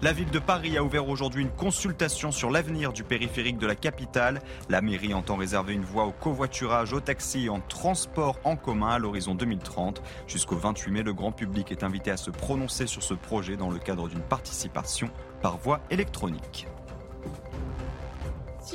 [0.03, 3.75] La ville de Paris a ouvert aujourd'hui une consultation sur l'avenir du périphérique de la
[3.75, 4.41] capitale.
[4.71, 8.89] La mairie entend réserver une voie au covoiturage, au taxi et en transport en commun
[8.89, 10.01] à l'horizon 2030.
[10.27, 13.69] Jusqu'au 28 mai, le grand public est invité à se prononcer sur ce projet dans
[13.69, 15.11] le cadre d'une participation
[15.43, 16.67] par voie électronique.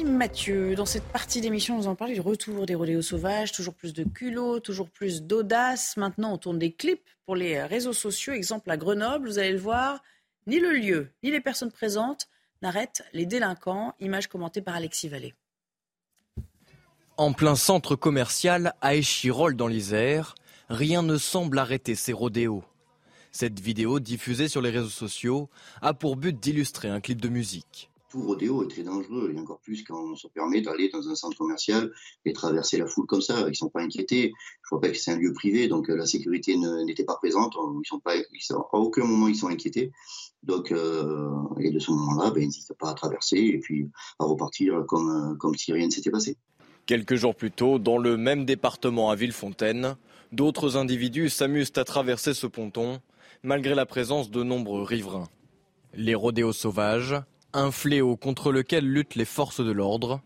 [0.04, 0.76] Mathieu.
[0.76, 4.04] Dans cette partie d'émission, nous en parlons du retour des rodéos sauvages, toujours plus de
[4.04, 5.96] culot, toujours plus d'audace.
[5.96, 8.34] Maintenant, on tourne des clips pour les réseaux sociaux.
[8.34, 10.04] Exemple à Grenoble, vous allez le voir.
[10.48, 12.28] Ni le lieu, ni les personnes présentes
[12.62, 13.96] n'arrêtent les délinquants.
[14.00, 15.34] Image commentée par Alexis Vallée.
[17.18, 20.36] En plein centre commercial à Échirol dans l'Isère,
[20.70, 22.64] rien ne semble arrêter ces rodéos.
[23.32, 25.50] Cette vidéo diffusée sur les réseaux sociaux
[25.82, 29.60] a pour but d'illustrer un clip de musique tout rodéo est très dangereux, et encore
[29.60, 31.92] plus quand on se permet d'aller dans un centre commercial
[32.24, 33.42] et traverser la foule comme ça.
[33.42, 34.32] Ils ne sont pas inquiétés.
[34.64, 37.56] Je rappelle que c'est un lieu privé, donc euh, la sécurité n'était pas présente.
[37.56, 39.92] Ils sont pas, ils sont, à aucun moment ils sont inquiétés.
[40.46, 41.30] Donc, euh,
[41.60, 43.90] et de ce moment-là, ben, ils n'hésitent pas à traverser et puis
[44.20, 46.38] à repartir comme, euh, comme si rien ne s'était passé.
[46.86, 49.96] Quelques jours plus tôt, dans le même département à Villefontaine,
[50.32, 53.00] d'autres individus s'amusent à traverser ce ponton,
[53.42, 55.30] malgré la présence de nombreux riverains.
[55.96, 57.16] Les rodéos sauvages,
[57.54, 60.22] un fléau contre lequel luttent les forces de l'ordre.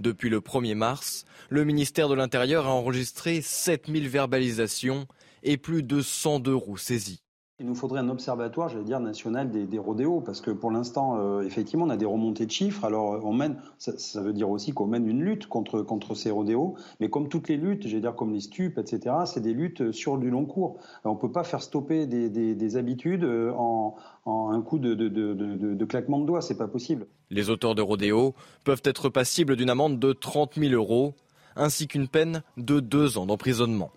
[0.00, 5.06] Depuis le 1er mars, le ministère de l'Intérieur a enregistré 7000 verbalisations
[5.42, 7.22] et plus de 102 roues saisies.
[7.62, 11.42] Il nous faudrait un observatoire, j'allais dire, national des, rodéos, parce que pour l'instant, euh,
[11.42, 12.84] effectivement, on a des remontées de chiffres.
[12.84, 16.32] Alors, euh, on mène, ça, veut dire aussi qu'on mène une lutte contre, contre ces
[16.32, 19.92] rodéos, mais comme toutes les luttes, j'allais dire comme les stupes, etc., c'est des luttes
[19.92, 20.80] sur du long cours.
[21.04, 23.94] on ne peut pas faire stopper des, des, habitudes euh, en,
[24.24, 27.06] en, un coup de, de, de, de claquement de doigts, c'est pas possible.
[27.30, 28.34] Les auteurs de rodéos
[28.64, 31.14] peuvent être passibles d'une amende de 30 000 euros,
[31.54, 33.92] ainsi qu'une peine de deux ans d'emprisonnement.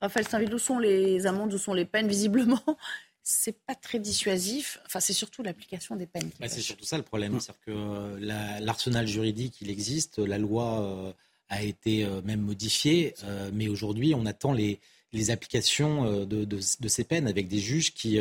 [0.00, 2.62] Raphaël Saint-Ville, où sont les amendes, où sont les peines Visiblement,
[3.22, 4.80] c'est pas très dissuasif.
[4.86, 6.30] Enfin, c'est surtout l'application des peines.
[6.40, 7.38] Bah, c'est surtout ça le problème.
[7.38, 10.18] C'est-à-dire que euh, l'arsenal juridique, il existe.
[10.18, 11.12] La loi euh,
[11.48, 13.14] a été euh, même modifiée.
[13.52, 14.80] mais aujourd'hui, on attend les,
[15.12, 18.18] les applications de, de, ces peines avec des juges qui,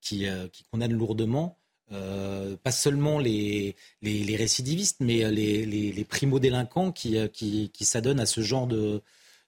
[0.00, 1.58] qui, qui condamnent lourdement.
[1.88, 8.26] pas seulement les, les, les, récidivistes, mais les, les primo-délinquants qui, qui, qui s'adonnent à
[8.26, 9.02] ce genre de,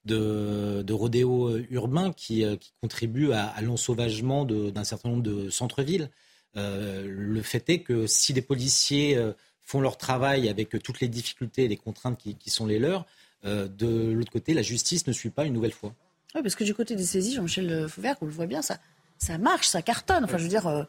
[0.05, 5.51] de, de rodéo euh, urbain qui, euh, qui contribue à, l'ensauvagement d'un certain nombre de
[5.51, 6.11] centres-villes.
[6.57, 9.19] Euh, le fait est que si les policiers
[9.63, 13.07] font leur travail avec toutes les difficultés et les contraintes qui, sont les leurs,
[13.45, 15.95] de l'autre côté, la justice ne suit pas une nouvelle fois.
[16.35, 18.79] Oui, parce que du côté des saisies, Jean-Michel Fauvert, on le voit bien, ça,
[19.19, 20.25] ça marche, ça cartonne.
[20.25, 20.87] Enfin, je veux dire,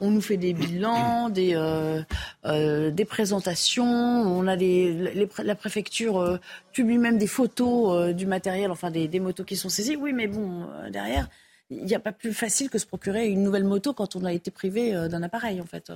[0.00, 2.02] on nous fait des bilans, des, euh,
[2.44, 6.38] euh, des présentations, on a les, la préfecture euh,
[6.72, 9.96] publie même des photos du matériel, enfin des, motos qui sont saisies.
[9.96, 11.28] Oui, mais bon, derrière,
[11.70, 14.32] il n'y a pas plus facile que se procurer une nouvelle moto quand on a
[14.32, 15.92] été privé d'un appareil, en fait,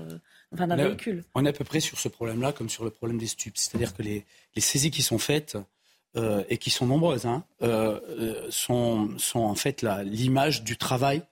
[0.53, 1.25] enfin d'un véhicule.
[1.35, 3.57] On est à peu près sur ce problème-là comme sur le problème des stupes.
[3.57, 4.25] C'est-à-dire que les,
[4.57, 5.59] saisies qui sont faites,
[6.49, 7.45] et qui sont nombreuses, hein,
[8.51, 11.23] sont, sont en fait l'image du travail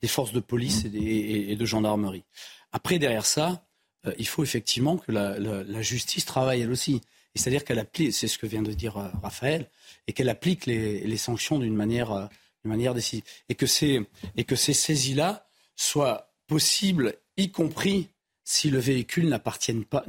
[0.00, 2.24] des forces de police et, de gendarmerie.
[2.72, 3.66] Après, derrière ça,
[4.06, 7.00] euh, il faut effectivement que la, justice travaille elle aussi.
[7.34, 9.70] C'est-à-dire qu'elle applique, c'est ce que vient de dire euh, Raphaël,
[10.06, 12.26] et qu'elle applique les, sanctions d'une manière, euh,
[12.64, 13.24] manière décisive.
[13.48, 14.06] Et que ces,
[14.36, 18.08] et que ces saisies-là soient possibles, y compris
[18.44, 20.04] si le véhicule n'appartient pas,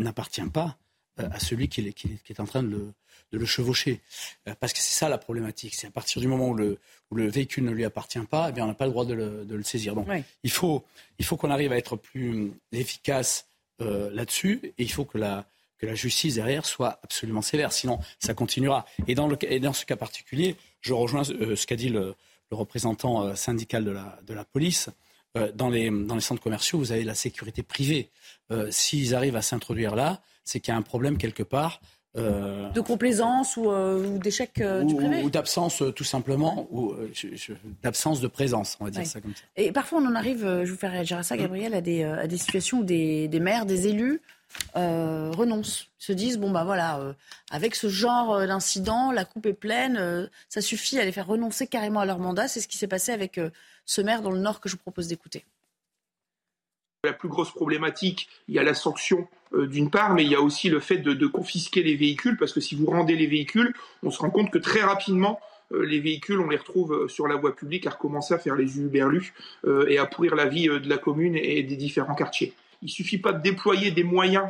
[0.54, 0.78] pas
[1.18, 2.94] à celui qui est, qui est en train de le,
[3.34, 4.00] de le chevaucher.
[4.48, 5.74] Euh, parce que c'est ça la problématique.
[5.74, 6.80] C'est à partir du moment où le,
[7.14, 9.64] le véhicule ne lui appartient pas, eh bien, on n'a pas le droit de le,
[9.64, 9.96] saisir.
[9.96, 10.08] Donc
[10.44, 10.86] il faut,
[11.20, 13.48] il faut qu'on arrive à être plus efficace
[13.82, 15.46] euh, là-dessus et il faut que la,
[15.80, 17.74] que la justice derrière soit absolument sévère.
[17.74, 18.86] Sinon, ça continuera.
[19.08, 22.16] Et dans, le, et dans ce cas particulier, je rejoins euh, ce qu'a dit le,
[22.52, 24.90] le représentant syndical de la, de la police,
[25.56, 28.12] dans les, dans les centres commerciaux, vous avez la sécurité privée.
[28.70, 31.82] S'ils arrivent à s'introduire là, c'est qu'il y a un problème quelque part.
[32.16, 36.94] Euh, de complaisance ou, euh, d'échec euh, du privé Ou d'absence, tout simplement, ou
[37.82, 39.42] d'absence de présence, on va dire ça comme ça.
[39.56, 42.28] Et parfois, on en arrive, je vous fais réagir à ça, Gabriel, à des, à
[42.28, 44.22] des situations où des, des maires, des élus
[44.76, 47.16] renoncent, se disent bon bah voilà,
[47.50, 52.02] avec ce genre d'incident, la coupe est pleine, ça suffit à les faire renoncer carrément
[52.02, 52.48] à leur mandat.
[52.48, 53.40] C'est ce qui s'est passé avec
[53.86, 55.46] ce maire dans le Nord que je vous propose d'écouter.
[57.06, 60.36] La plus grosse problématique, il y a la sanction euh, d'une part, mais il y
[60.36, 63.74] a aussi le fait de, confisquer les véhicules, parce que si vous rendez les véhicules,
[64.02, 65.40] on se rend compte que très rapidement,
[65.72, 68.56] euh, les véhicules, on les retrouve euh, sur la voie publique à recommencer à faire
[68.56, 69.34] les uberlus
[69.88, 72.54] et à pourrir la vie de la commune et des différents quartiers.
[72.84, 74.50] Il suffit pas de déployer des moyens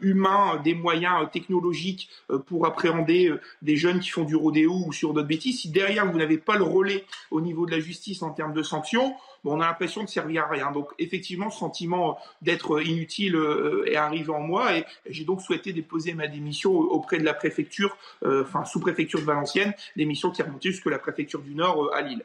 [0.00, 2.08] humains, des moyens technologiques
[2.46, 3.32] pour appréhender
[3.62, 5.60] des jeunes qui font du rodéo ou sur d'autres bêtises.
[5.60, 8.62] Si derrière vous n'avez pas le relais au niveau de la justice en termes de
[8.62, 9.14] sanctions,
[9.44, 10.72] on a l'impression de servir à rien.
[10.72, 15.72] Donc effectivement, ce sentiment d'être inutile euh, est arrivé en moi et j'ai donc souhaité
[15.72, 20.44] déposer ma démission auprès de la préfecture, euh, enfin sous-préfecture de Valenciennes, démission qui est
[20.44, 22.24] remontée jusque la préfecture du Nord euh, à Lille.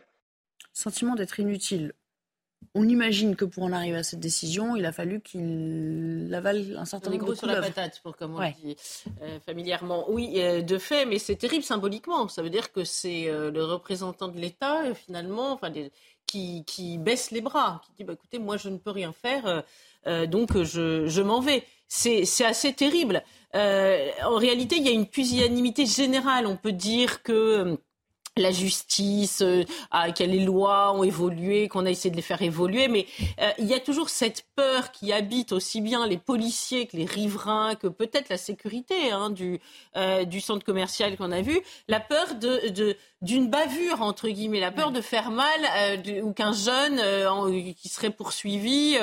[0.74, 1.94] Sentiment d'être inutile.
[2.76, 6.86] On imagine que pour en arriver à cette décision, il a fallu qu'il avale un
[6.86, 8.76] certain nombre de sur la patate, pour comme on dit
[9.46, 10.06] familièrement.
[10.10, 10.34] Oui,
[10.64, 12.28] de fait, mais c'est terrible symboliquement.
[12.28, 15.72] Ça veut dire que c'est le représentant de l'État, finalement, enfin,
[16.66, 19.62] qui, baisse les bras, qui dit bah, écoutez, moi je ne peux rien faire, euh,
[20.08, 21.64] euh, donc je, m'en vais.
[21.88, 23.24] C'est assez terrible.
[23.56, 26.46] Euh, en réalité, il y a une pusillanimité générale.
[26.46, 27.80] On peut dire que
[28.42, 29.64] la justice, euh,
[30.16, 33.06] que les lois ont évolué, qu'on a essayé de les faire évoluer, mais
[33.42, 37.06] euh, il y a toujours cette peur qui habite aussi bien les policiers que les
[37.06, 39.60] riverains, que peut-être la sécurité hein, du,
[39.96, 44.62] euh, du centre commercial qu'on a vu, la peur de, de d'une bavure entre guillemets,
[44.62, 47.02] la peur de faire mal euh, ou qu'un jeune
[47.76, 48.98] qui serait poursuivi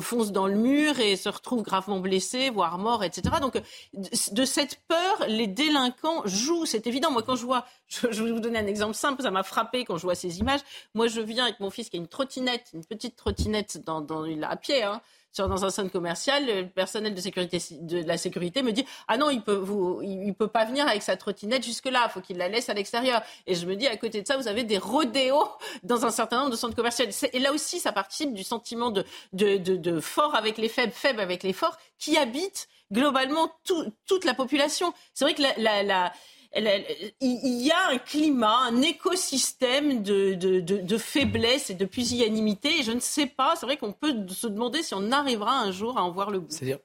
[0.00, 3.36] fonce dans le mur et se retrouve gravement blessé, voire mort, etc.
[3.40, 3.60] Donc
[3.94, 7.10] de, cette peur, les délinquants jouent, c'est évident.
[7.10, 8.22] Moi, quand je vois, je, je
[8.56, 10.60] un exemple simple, ça m'a frappé quand je vois ces images.
[10.94, 14.24] Moi, je viens avec mon fils qui a une trottinette, une petite trottinette dans, dans
[14.42, 15.00] à pied, hein,
[15.32, 19.16] sur, dans un centre commercial, le personnel de, sécurité, de la sécurité me dit Ah
[19.16, 19.64] non, il peut,
[20.02, 23.22] il, peut pas venir avec sa trottinette jusque-là, il faut qu'il la laisse à l'extérieur.
[23.46, 25.48] Et je me dis, à côté de ça, vous avez des rodéos
[25.82, 27.06] dans un certain nombre de centres commerciaux.
[27.32, 31.20] Et là aussi, ça participe du sentiment de, de, de, fort avec les faibles, faibles
[31.20, 34.92] avec les forts, qui habite globalement toute la population.
[35.14, 36.12] C'est vrai que la
[36.54, 42.82] il y a un climat, un écosystème de, faiblesse et de pusillanimité.
[42.82, 45.98] Je ne sais pas, c'est vrai qu'on peut se demander si on arrivera un jour
[45.98, 46.50] à en voir le bout.
[46.50, 46.78] C'est-à-dire,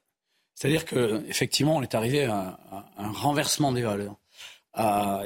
[0.55, 2.59] c'est-à-dire qu'effectivement, on est arrivé à,
[2.97, 4.15] un renversement des valeurs.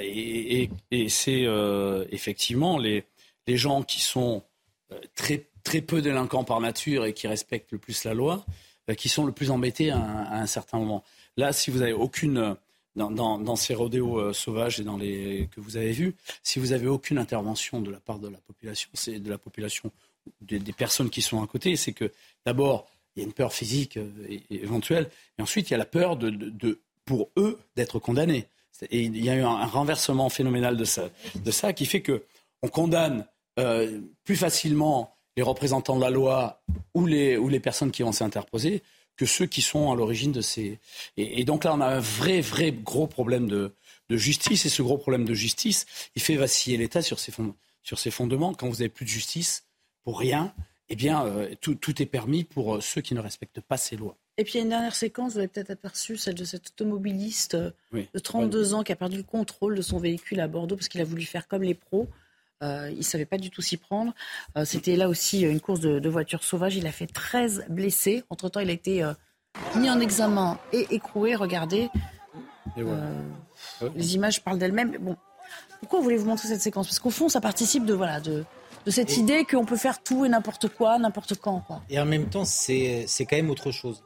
[0.01, 0.69] et,
[1.09, 3.05] c'est euh, effectivement les,
[3.47, 4.43] les gens qui sont
[4.91, 8.45] euh, très, très peu délinquants par nature et qui respectent le plus la loi,
[8.89, 11.03] euh, qui sont le plus embêtés à un, certain moment.
[11.37, 12.55] Là, si vous n'avez aucune
[12.95, 16.87] dans, ces rodéos euh, sauvages et dans les que vous avez vus, si vous avez
[16.87, 19.91] aucune intervention de la part de la population, c'est de la population
[20.41, 22.11] des, personnes qui sont à côté, c'est que
[22.45, 24.09] d'abord il y a une peur physique euh,
[24.49, 28.47] éventuelle, et ensuite il y a la peur de, pour eux d'être condamnés.
[28.89, 32.23] Et il y a eu un, renversement phénoménal de ça, de ça qui fait que
[32.63, 33.25] on condamne
[33.59, 36.61] euh, plus facilement les représentants de la loi
[36.93, 38.83] ou les, ou les personnes qui vont s'interposer
[39.21, 40.79] que ceux qui sont à l'origine de ces.
[41.15, 43.71] Et, donc là, on a un vrai, vrai gros problème de,
[44.09, 44.65] justice.
[44.65, 47.31] Et ce gros problème de justice, il fait vaciller l'État sur ses,
[47.83, 48.55] sur ses fondements.
[48.55, 49.67] Quand vous n'avez plus de justice
[50.03, 50.55] pour rien,
[50.89, 54.17] eh bien, euh, tout, est permis pour euh, ceux qui ne respectent pas ces lois.
[54.39, 56.69] Et puis il y a une dernière séquence, vous avez peut-être aperçu, celle de cet
[56.69, 60.75] automobiliste euh, de 32 ans qui a perdu le contrôle de son véhicule à Bordeaux
[60.75, 62.07] parce qu'il a voulu faire comme les pros.
[62.61, 64.13] Euh, il ne savait pas du tout s'y prendre.
[64.57, 66.75] Euh, c'était là aussi une course de, voitures sauvages.
[66.75, 68.23] Il a fait 13 blessés.
[68.29, 69.13] Entre-temps, il a été euh,
[69.75, 71.35] mis en examen et écroué.
[71.35, 71.89] Regardez.
[72.77, 74.97] les images parlent d'elles-mêmes.
[74.99, 75.15] Bon,
[75.79, 76.87] pourquoi voulez-vous montrer cette séquence?
[76.87, 78.43] Parce qu'au fond, ça participe de, voilà, de,
[78.85, 81.61] de cette idée qu'on peut faire tout et n'importe quoi, n'importe quand.
[81.61, 81.81] Quoi.
[81.89, 84.03] Et en même temps, c'est quand même autre chose.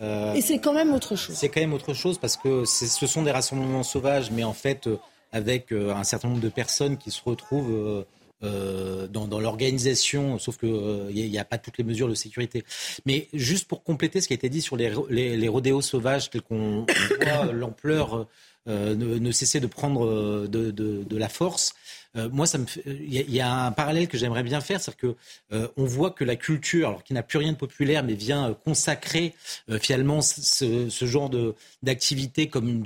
[0.00, 1.36] et c'est quand même autre chose.
[1.36, 4.88] C'est quand même autre chose parce que ce sont des rassemblements sauvages, mais en fait,
[5.32, 8.04] avec euh, un certain nombre de personnes qui se retrouvent euh,
[8.42, 10.70] euh, dans, l'organisation, sauf qu'il
[11.14, 12.64] n'y a, pas toutes les mesures de sécurité.
[13.06, 16.40] Mais juste pour compléter ce qui a été dit sur les, les, rodéos sauvages, tel
[16.42, 16.86] qu'on
[17.20, 18.26] voit l'ampleur
[18.66, 21.74] ne, cessait de prendre de, la force.
[22.14, 25.14] Moi, ça me, il y, a un parallèle que j'aimerais bien faire, c'est que
[25.52, 29.34] on voit que la culture, alors qui n'a plus rien de populaire, mais vient consacrer
[29.80, 32.84] finalement ce, genre de d'activité comme une,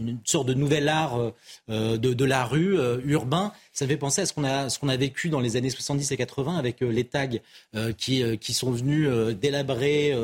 [0.00, 1.32] une, sorte de nouvel art
[1.68, 4.88] de, de, la rue urbain ça me fait penser à ce qu'on a, ce qu'on
[4.88, 7.26] a vécu dans les années 70 et 80 avec euh, les tags
[7.74, 10.14] euh, qui, euh, qui sont venus délabrer,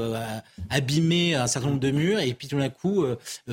[0.71, 2.21] abîmer un certain nombre de murs.
[2.21, 3.05] Et puis tout d'un coup,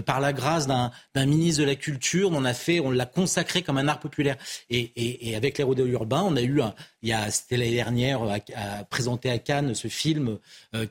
[0.06, 3.78] par la grâce d'un, ministre de la Culture, on a fait, on l'a consacré comme
[3.78, 4.38] un art populaire.
[4.70, 7.58] Et, et, et avec les rodéos urbains, on a eu, un, il y a, c'était
[7.58, 10.38] l'année dernière, à, présenter à Cannes ce film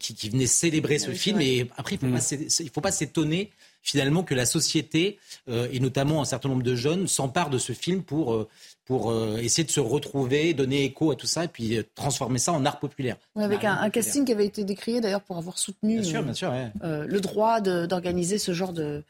[0.00, 1.40] qui, qui, venait célébrer ce film.
[1.40, 2.68] Et après, il ne faut, mmh.
[2.74, 3.52] faut pas s'étonner
[3.82, 8.02] finalement que la société, et notamment un certain nombre de jeunes, s'emparent de ce film
[8.02, 8.48] pour,
[8.86, 12.38] pour euh, essayer de se retrouver, donner écho à tout ça et puis euh, transformer
[12.38, 13.16] ça en art populaire.
[13.34, 18.38] avec un, casting qui avait été décrié d'ailleurs pour avoir soutenu euh, le droit d'organiser
[18.38, 19.02] ce genre de,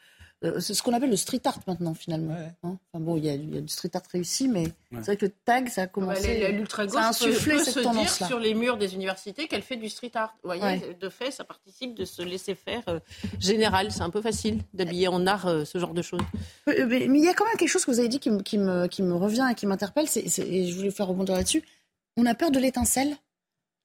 [0.45, 2.35] euh, c'est ce qu'on appelle le street art maintenant, finalement.
[2.63, 2.77] Hein.
[2.93, 5.69] enfin, bon, il y, a du street art réussi, mais c'est vrai que le tag,
[5.69, 6.53] ça a commencé.
[6.53, 10.11] L'ultra-gauche a insufflé cette tendance dire sur les murs des universités qu'elle fait du street
[10.15, 10.37] art.
[10.43, 13.01] Vous voyez, de fait, ça participe de se laisser faire euh,
[13.41, 13.91] général.
[13.91, 16.21] C'est un peu facile d'habiller en art euh, ce genre de choses.
[16.67, 16.77] Mais,
[17.07, 19.03] il y a quand même quelque chose que vous avez dit qui, qui, me, qui
[19.03, 21.65] me, revient et qui m'interpelle, et je voulais faire rebondir là-dessus.
[22.19, 23.17] On a peur de l'étincelle.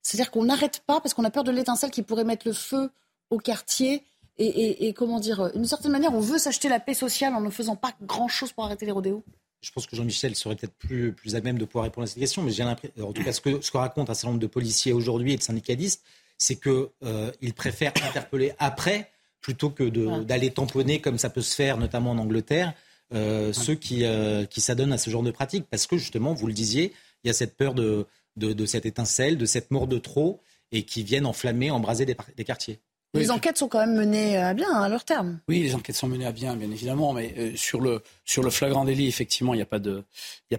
[0.03, 2.89] C'est-à-dire qu'on n'arrête pas parce qu'on a peur de l'étincelle qui pourrait mettre le feu
[3.29, 4.03] au quartier
[4.37, 7.75] et, comment dire, d'une certaine manière, on veut s'acheter la paix sociale en ne faisant
[7.75, 9.23] pas grand-chose pour arrêter les rodéos.
[9.61, 12.19] Je pense que Jean-Michel serait peut-être plus, plus à même de pouvoir répondre à cette
[12.19, 14.39] question, mais j'ai l'impression, en tout cas, ce que, ce que raconte un certain nombre
[14.39, 16.03] de policiers aujourd'hui et de syndicalistes,
[16.39, 19.89] c'est qu'ils euh, préfèrent interpeller après plutôt que
[20.23, 22.73] d'aller tamponner, comme ça peut se faire notamment en Angleterre,
[23.13, 25.65] euh, ceux qui, euh, qui s'adonnent à ce genre de pratique.
[25.69, 28.07] Parce que justement, vous le disiez, il y a cette peur de,
[28.37, 32.79] de, cette étincelle, de cette mort de trop, et qui viennent enflammer, embraser des quartiers
[33.13, 35.39] les enquêtes sont quand même menées à bien à leur terme.
[35.49, 38.49] Oui, les enquêtes sont menées à bien, bien évidemment, mais euh, sur le sur le
[38.49, 40.03] flagrant délit, effectivement, il n'y a pas de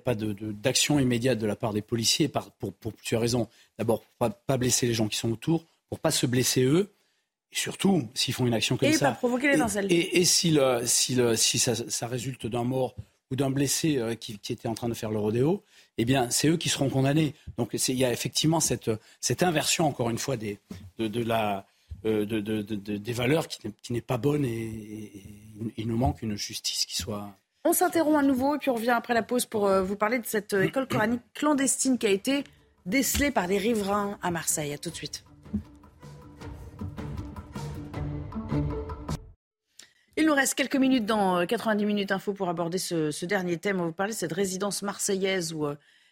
[0.04, 2.28] pas de, d'action immédiate de la part des policiers.
[2.28, 3.48] Par, pour, pour tu as raison.
[3.78, 6.90] D'abord, pas, pas blesser les gens qui sont autour, pour pas se blesser eux.
[7.52, 9.10] Et surtout, s'ils font une action comme et ça.
[9.10, 12.64] Pas provoquer les et, et, et, si, le, si, le, si ça, ça résulte d'un
[12.64, 12.94] mort
[13.30, 15.62] ou d'un blessé euh, qui, qui, était en train de faire le rodéo,
[15.98, 17.34] eh bien, c'est eux qui seront condamnés.
[17.58, 18.90] Donc, il y a effectivement cette,
[19.20, 20.58] cette inversion, encore une fois, des,
[20.98, 21.66] de, de la,
[22.04, 25.22] euh, de, des valeurs qui, n'est pas bonne et,
[25.76, 27.38] il nous manque une justice qui soit.
[27.64, 30.18] On s'interrompt à nouveau et puis on revient après la pause pour euh, vous parler
[30.18, 32.42] de cette euh, école coranique clandestine qui a été
[32.86, 34.72] décelée par des riverains à Marseille.
[34.72, 35.22] À tout de suite.
[40.16, 43.76] Il nous reste quelques minutes dans 90 minutes info pour aborder ce, dernier thème.
[43.76, 45.66] On va vous parler de cette résidence marseillaise où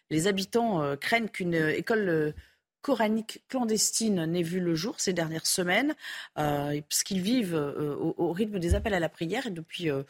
[0.09, 2.33] les habitants craignent qu'une école
[2.81, 5.95] coranique clandestine n'ait vu le jour ces dernières semaines,
[6.37, 10.03] euh, parce qu'ils vivent euh, au, rythme des appels à la prière depuis euh,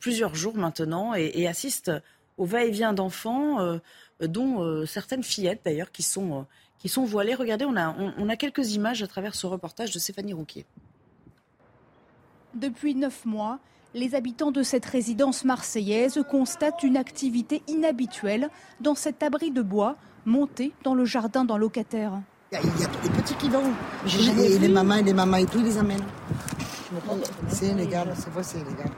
[0.00, 1.92] plusieurs jours maintenant et, assistent
[2.36, 3.80] au va-et-vient d'enfants,
[4.20, 6.46] dont certaines fillettes d'ailleurs qui sont,
[6.78, 7.34] qui sont voilées.
[7.34, 10.66] Regardez, on a, on, a quelques images à travers ce reportage de Stéphanie Rouquier.
[12.54, 13.60] Depuis neuf mois,
[13.94, 18.50] les habitants de cette résidence marseillaise constatent une activité inhabituelle
[18.80, 19.96] dans cet abri de bois
[20.28, 22.12] monter dans le jardin d'un locataire.
[22.52, 23.62] Il y, a, des petits qui vont.
[24.06, 26.04] Et les mamans, les mamans et tout, ils les amènent.
[27.48, 28.90] C'est illégal, c'est vrai, c'est illégal.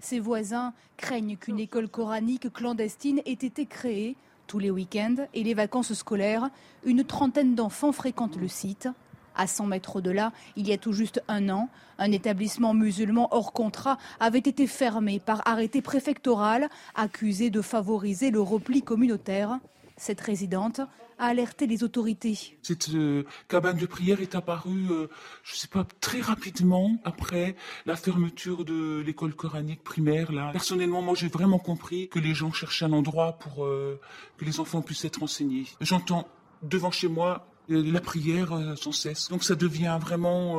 [0.00, 4.16] Ses voisins craignent qu'une école coranique clandestine ait été créée.
[4.46, 6.48] Tous les week-ends et les vacances scolaires,
[6.84, 8.88] une trentaine d'enfants fréquentent le site.
[9.36, 11.68] À 100 mètres de là, il y a tout juste un an,
[11.98, 18.40] un établissement musulman hors contrat avait été fermé par arrêté préfectoral, accusé de favoriser le
[18.40, 19.58] repli communautaire.
[19.98, 20.80] Cette résidente
[21.18, 22.56] a alerté les autorités.
[22.62, 25.08] Cette euh, cabane de prière est apparue, euh,
[25.42, 30.30] je ne sais pas, très rapidement après la fermeture de l'école coranique primaire.
[30.30, 30.50] Là.
[30.52, 34.00] Personnellement, moi, j'ai vraiment compris que les gens cherchaient un endroit pour euh,
[34.36, 35.66] que les enfants puissent être enseignés.
[35.80, 36.28] J'entends
[36.62, 39.28] devant chez moi la prière sans cesse.
[39.28, 40.58] Donc ça devient vraiment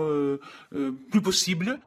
[1.09, 1.79] plus possible.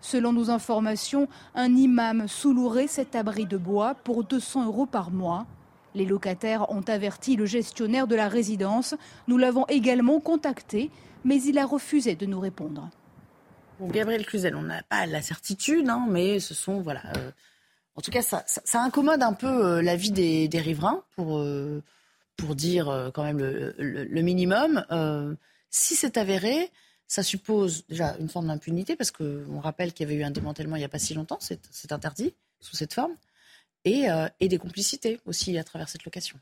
[0.00, 5.46] Selon nos informations, un imam sous-louerait cet abri de bois pour 200 euros par mois.
[5.94, 8.94] Les locataires ont averti le gestionnaire de la résidence.
[9.28, 10.90] Nous l'avons également contacté,
[11.24, 12.90] mais il a refusé de nous répondre.
[13.80, 17.02] Gabriel Cluzel, on n'a pas la certitude, hein, mais ce sont voilà.
[17.16, 17.30] Euh,
[17.96, 18.44] en tout cas, ça,
[18.82, 21.82] incommode un peu euh, la vie des, riverains pour euh,
[22.36, 24.84] pour dire quand même le, minimum.
[25.70, 26.72] si c'est avéré,
[27.06, 30.74] ça suppose déjà une forme d'impunité parce qu'on rappelle qu'il y avait eu un démantèlement
[30.74, 33.14] il n'y a pas si longtemps, c'est interdit sous cette forme.
[33.86, 36.38] Euh, et, des complicités aussi à travers cette location.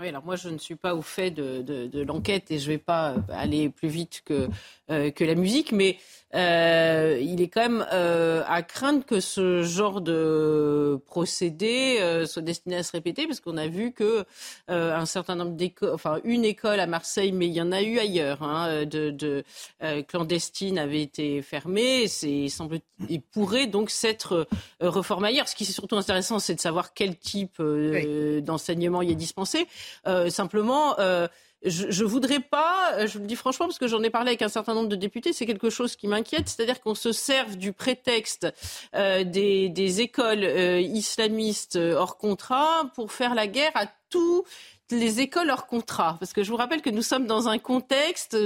[0.00, 2.72] Oui, alors moi je ne suis pas au fait de, de, l'enquête et je ne
[2.72, 4.48] vais pas aller plus vite que,
[4.88, 5.98] que la musique, mais
[6.34, 12.42] euh, il est quand même euh, à craindre que ce genre de procédé euh, soit
[12.42, 14.24] destiné à se répéter, parce qu'on a vu que
[14.68, 17.98] un certain nombre d'écoles, enfin une école à Marseille, mais il y en a eu
[17.98, 19.44] ailleurs, hein, de, de
[20.08, 22.08] clandestines avait été fermée.
[22.08, 24.46] Semble et pourrait donc s'être
[24.80, 25.48] reformé ailleurs.
[25.48, 27.60] Ce qui est surtout intéressant, c'est de savoir quel type
[28.42, 29.66] d'enseignement y est dispensé.
[30.28, 30.96] Simplement
[31.64, 34.42] je ne voudrais pas, euh, je le dis franchement, parce que j'en ai parlé avec
[34.42, 37.72] un certain nombre de députés, c'est quelque chose qui m'inquiète, c'est-à-dire qu'on se serve du
[37.72, 38.46] prétexte
[38.94, 44.44] euh, des, écoles euh, islamistes hors contrat pour faire la guerre à tout
[44.90, 48.36] les écoles hors contrat Parce que je vous rappelle que nous sommes dans un contexte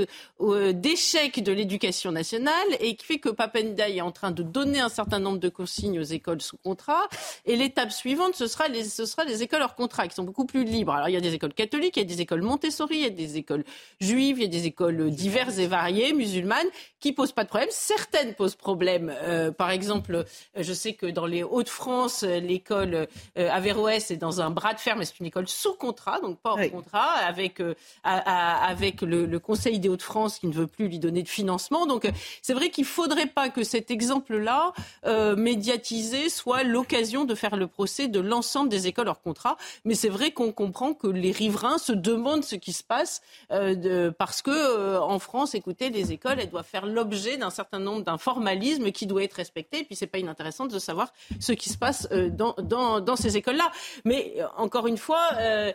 [0.40, 4.78] euh, d'échec de l'éducation nationale et qui fait que Papendaï est en train de donner
[4.78, 7.08] un certain nombre de consignes aux écoles sous contrat.
[7.44, 10.44] Et l'étape suivante, ce sera, les, ce sera les écoles hors contrat qui sont beaucoup
[10.44, 10.92] plus libres.
[10.92, 13.06] Alors il y a des écoles catholiques, il y a des écoles Montessori, il y
[13.06, 13.64] a des écoles
[14.00, 16.68] juives, il y a des écoles diverses et variées, musulmanes,
[17.00, 17.70] qui posent pas de problème.
[17.72, 19.12] Certaines posent problème.
[19.22, 20.24] Euh, par exemple,
[20.56, 24.96] je sais que dans les Hauts-de-France, l'école euh, Averroès est dans un bras de fer,
[24.96, 27.74] mais c'est une école sous contrat donc pas en contrat, avec, euh,
[28.04, 31.86] avec le, Conseil des Hauts-de-France qui ne veut plus lui donner de financement.
[31.86, 32.10] Donc euh,
[32.42, 34.72] c'est vrai qu'il ne faudrait pas que cet exemple-là,
[35.06, 39.56] euh, médiatisé, soit l'occasion de faire le procès de l'ensemble des écoles hors contrat.
[39.84, 44.12] Mais c'est vrai qu'on comprend que les riverains se demandent ce qui se passe de,
[44.18, 48.18] parce que en France, écoutez, les écoles, elles doivent faire l'objet d'un certain nombre d'un
[48.18, 49.80] formalisme qui doit être respecté.
[49.80, 53.36] Et puis c'est pas inintéressant de savoir ce qui se passe dans, dans, dans ces
[53.36, 53.70] écoles-là.
[54.04, 55.30] Mais encore une fois.
[55.38, 55.72] Euh,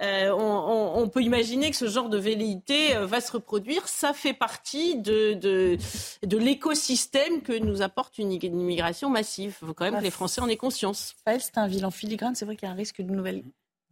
[0.00, 3.88] on, peut imaginer que ce genre de velléité euh, va se reproduire.
[3.88, 9.56] Ça fait partie de, de, l'écosystème que nous apporte une immigration massive.
[9.62, 11.16] Il faut quand même que les Français en aient conscience.
[11.26, 12.34] C'est un bilan filigrane.
[12.34, 13.42] C'est vrai qu'il y a un risque de nouvelle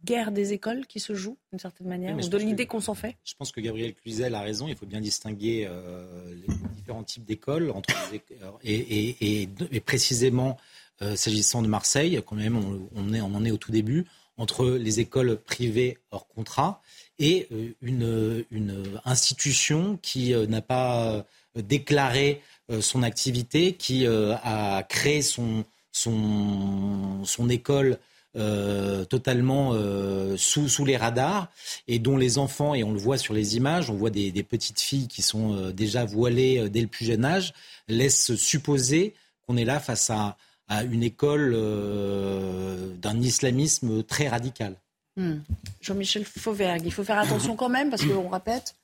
[0.05, 3.17] guerre des écoles qui se joue d'une certaine manière, ou de l'idée qu'on s'en fait
[3.23, 4.67] Je pense que Gabriel Cluzel a raison.
[4.67, 6.05] Il faut bien distinguer euh,
[6.35, 7.89] les différents types d'écoles entre
[8.63, 10.57] et, et, précisément
[11.15, 12.59] s'agissant de Marseille, quand même
[12.95, 14.05] on, est, on en est au tout début
[14.37, 16.81] entre les écoles privées hors contrat
[17.19, 21.21] et euh, une, institution qui euh, n'a pas euh,
[21.61, 22.41] déclaré
[22.81, 25.63] son activité, qui a créé son,
[27.49, 27.97] école
[29.09, 29.73] totalement
[30.35, 31.47] sous, les radars
[31.87, 34.81] et dont les enfants, et on le voit sur les images, on voit des petites
[34.81, 37.53] filles qui sont déjà voilées dès le plus jeune âge,
[37.87, 39.13] laissent supposer
[39.47, 40.35] qu'on est là face à
[40.67, 44.75] à une école euh, d'un islamisme très radical.
[45.15, 45.37] Hmm.
[45.81, 48.75] Jean-Michel Fauvergue, il faut faire attention quand même, parce qu'on répète,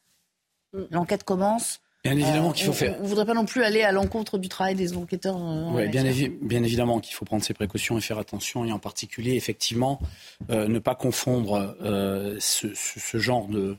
[0.91, 1.79] l'enquête commence.
[2.03, 2.95] Bien évidemment qu'il faut euh, faire.
[2.99, 5.37] On ne voudrait pas non plus aller à l'encontre du travail des enquêteurs.
[5.37, 6.03] Euh, oui, bien,
[6.41, 10.01] bien, évidemment qu'il faut prendre ses précautions et faire attention, et en particulier, effectivement,
[10.49, 11.77] ne pas confondre
[12.39, 13.77] ce, genre de,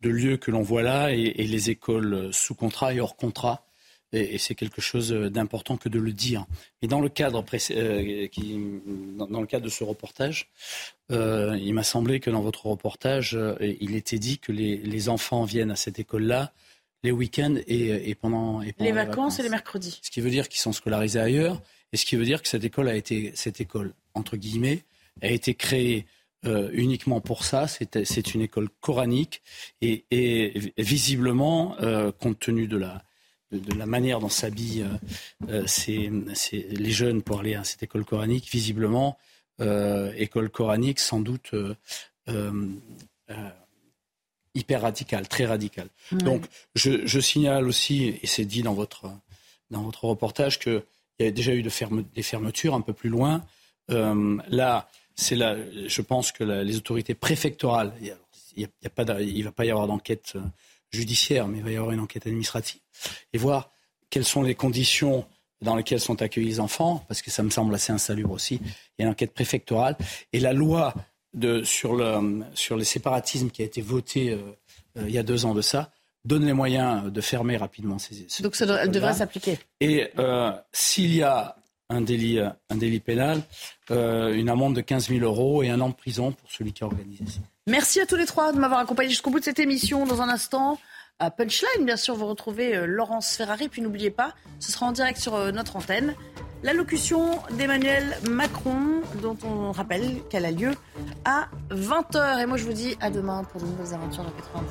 [0.00, 3.69] de lieu que l'on voit là et, et, les écoles sous contrat et hors contrat
[4.12, 6.46] et, c'est quelque chose d'important que de le dire.
[6.82, 8.28] Et dans le cadre, euh,
[9.16, 10.50] dans, le cadre de ce reportage,
[11.12, 15.44] euh, il m'a semblé que dans votre reportage, euh, il était dit que les, enfants
[15.44, 16.52] viennent à cette école-là
[17.02, 20.00] les week-ends et, pendant, et les, vacances et les mercredis.
[20.02, 22.64] Ce qui veut dire qu'ils sont scolarisés ailleurs, et ce qui veut dire que cette
[22.64, 24.82] école a été, cette école entre guillemets,
[25.22, 26.04] a été créée
[26.44, 27.66] uniquement pour ça.
[27.68, 29.40] C'est une école coranique
[29.80, 31.74] et, et visiblement,
[32.18, 33.02] compte tenu de la,
[33.52, 34.86] de, la manière dont s'habillent
[35.48, 39.18] euh, euh les jeunes pour aller à cette école coranique, visiblement,
[39.60, 41.52] euh, école coranique sans doute
[44.54, 45.88] hyper radicale, très radicale.
[46.12, 46.44] Donc
[46.74, 49.10] je, signale aussi, et c'est dit dans votre,
[49.70, 50.82] dans votre reportage, qu'il
[51.20, 51.70] y a déjà eu de
[52.14, 53.44] des fermetures un peu plus loin.
[53.88, 57.92] là, c'est là, je pense que les autorités préfectorales,
[58.56, 60.36] il ne va pas y avoir d'enquête
[60.90, 62.80] judiciaire, mais il va y avoir une enquête administrative,
[63.32, 63.70] et voir
[64.10, 65.24] quelles sont les conditions
[65.62, 68.60] dans lesquelles sont accueillis les enfants, parce que ça me semble assez insalubre aussi.
[68.98, 69.96] Il y a une enquête préfectorale.
[70.32, 70.94] Et la loi
[71.34, 74.38] de, sur, le, sur les séparatismes qui a été votée euh,
[74.98, 75.92] euh, il y a deux ans de ça,
[76.24, 78.26] donne les moyens de fermer rapidement ces.
[78.28, 79.58] ces Donc ça, elle devrait s'appliquer.
[79.80, 81.56] Et euh, s'il y a
[81.88, 83.42] un délit, un délit pénal,
[83.88, 86.86] une amende de 15 000 euros et un an de prison pour celui qui a
[86.86, 87.40] organisé ça.
[87.70, 90.04] Merci à tous les trois de m'avoir accompagné jusqu'au bout de cette émission.
[90.04, 90.80] Dans un instant,
[91.20, 93.68] à Punchline, bien sûr, vous retrouvez euh, Laurence Ferrari.
[93.68, 96.16] Puis n'oubliez pas, ce sera en direct sur euh, notre antenne.
[96.64, 100.72] L'allocution d'Emmanuel Macron, dont on rappelle qu'elle a lieu
[101.24, 102.42] à 20h.
[102.42, 104.66] Et moi, je vous dis à demain pour de nouvelles aventures dans 90.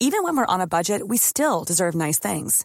[0.00, 2.64] Even when we're on a budget, we still deserve nice things.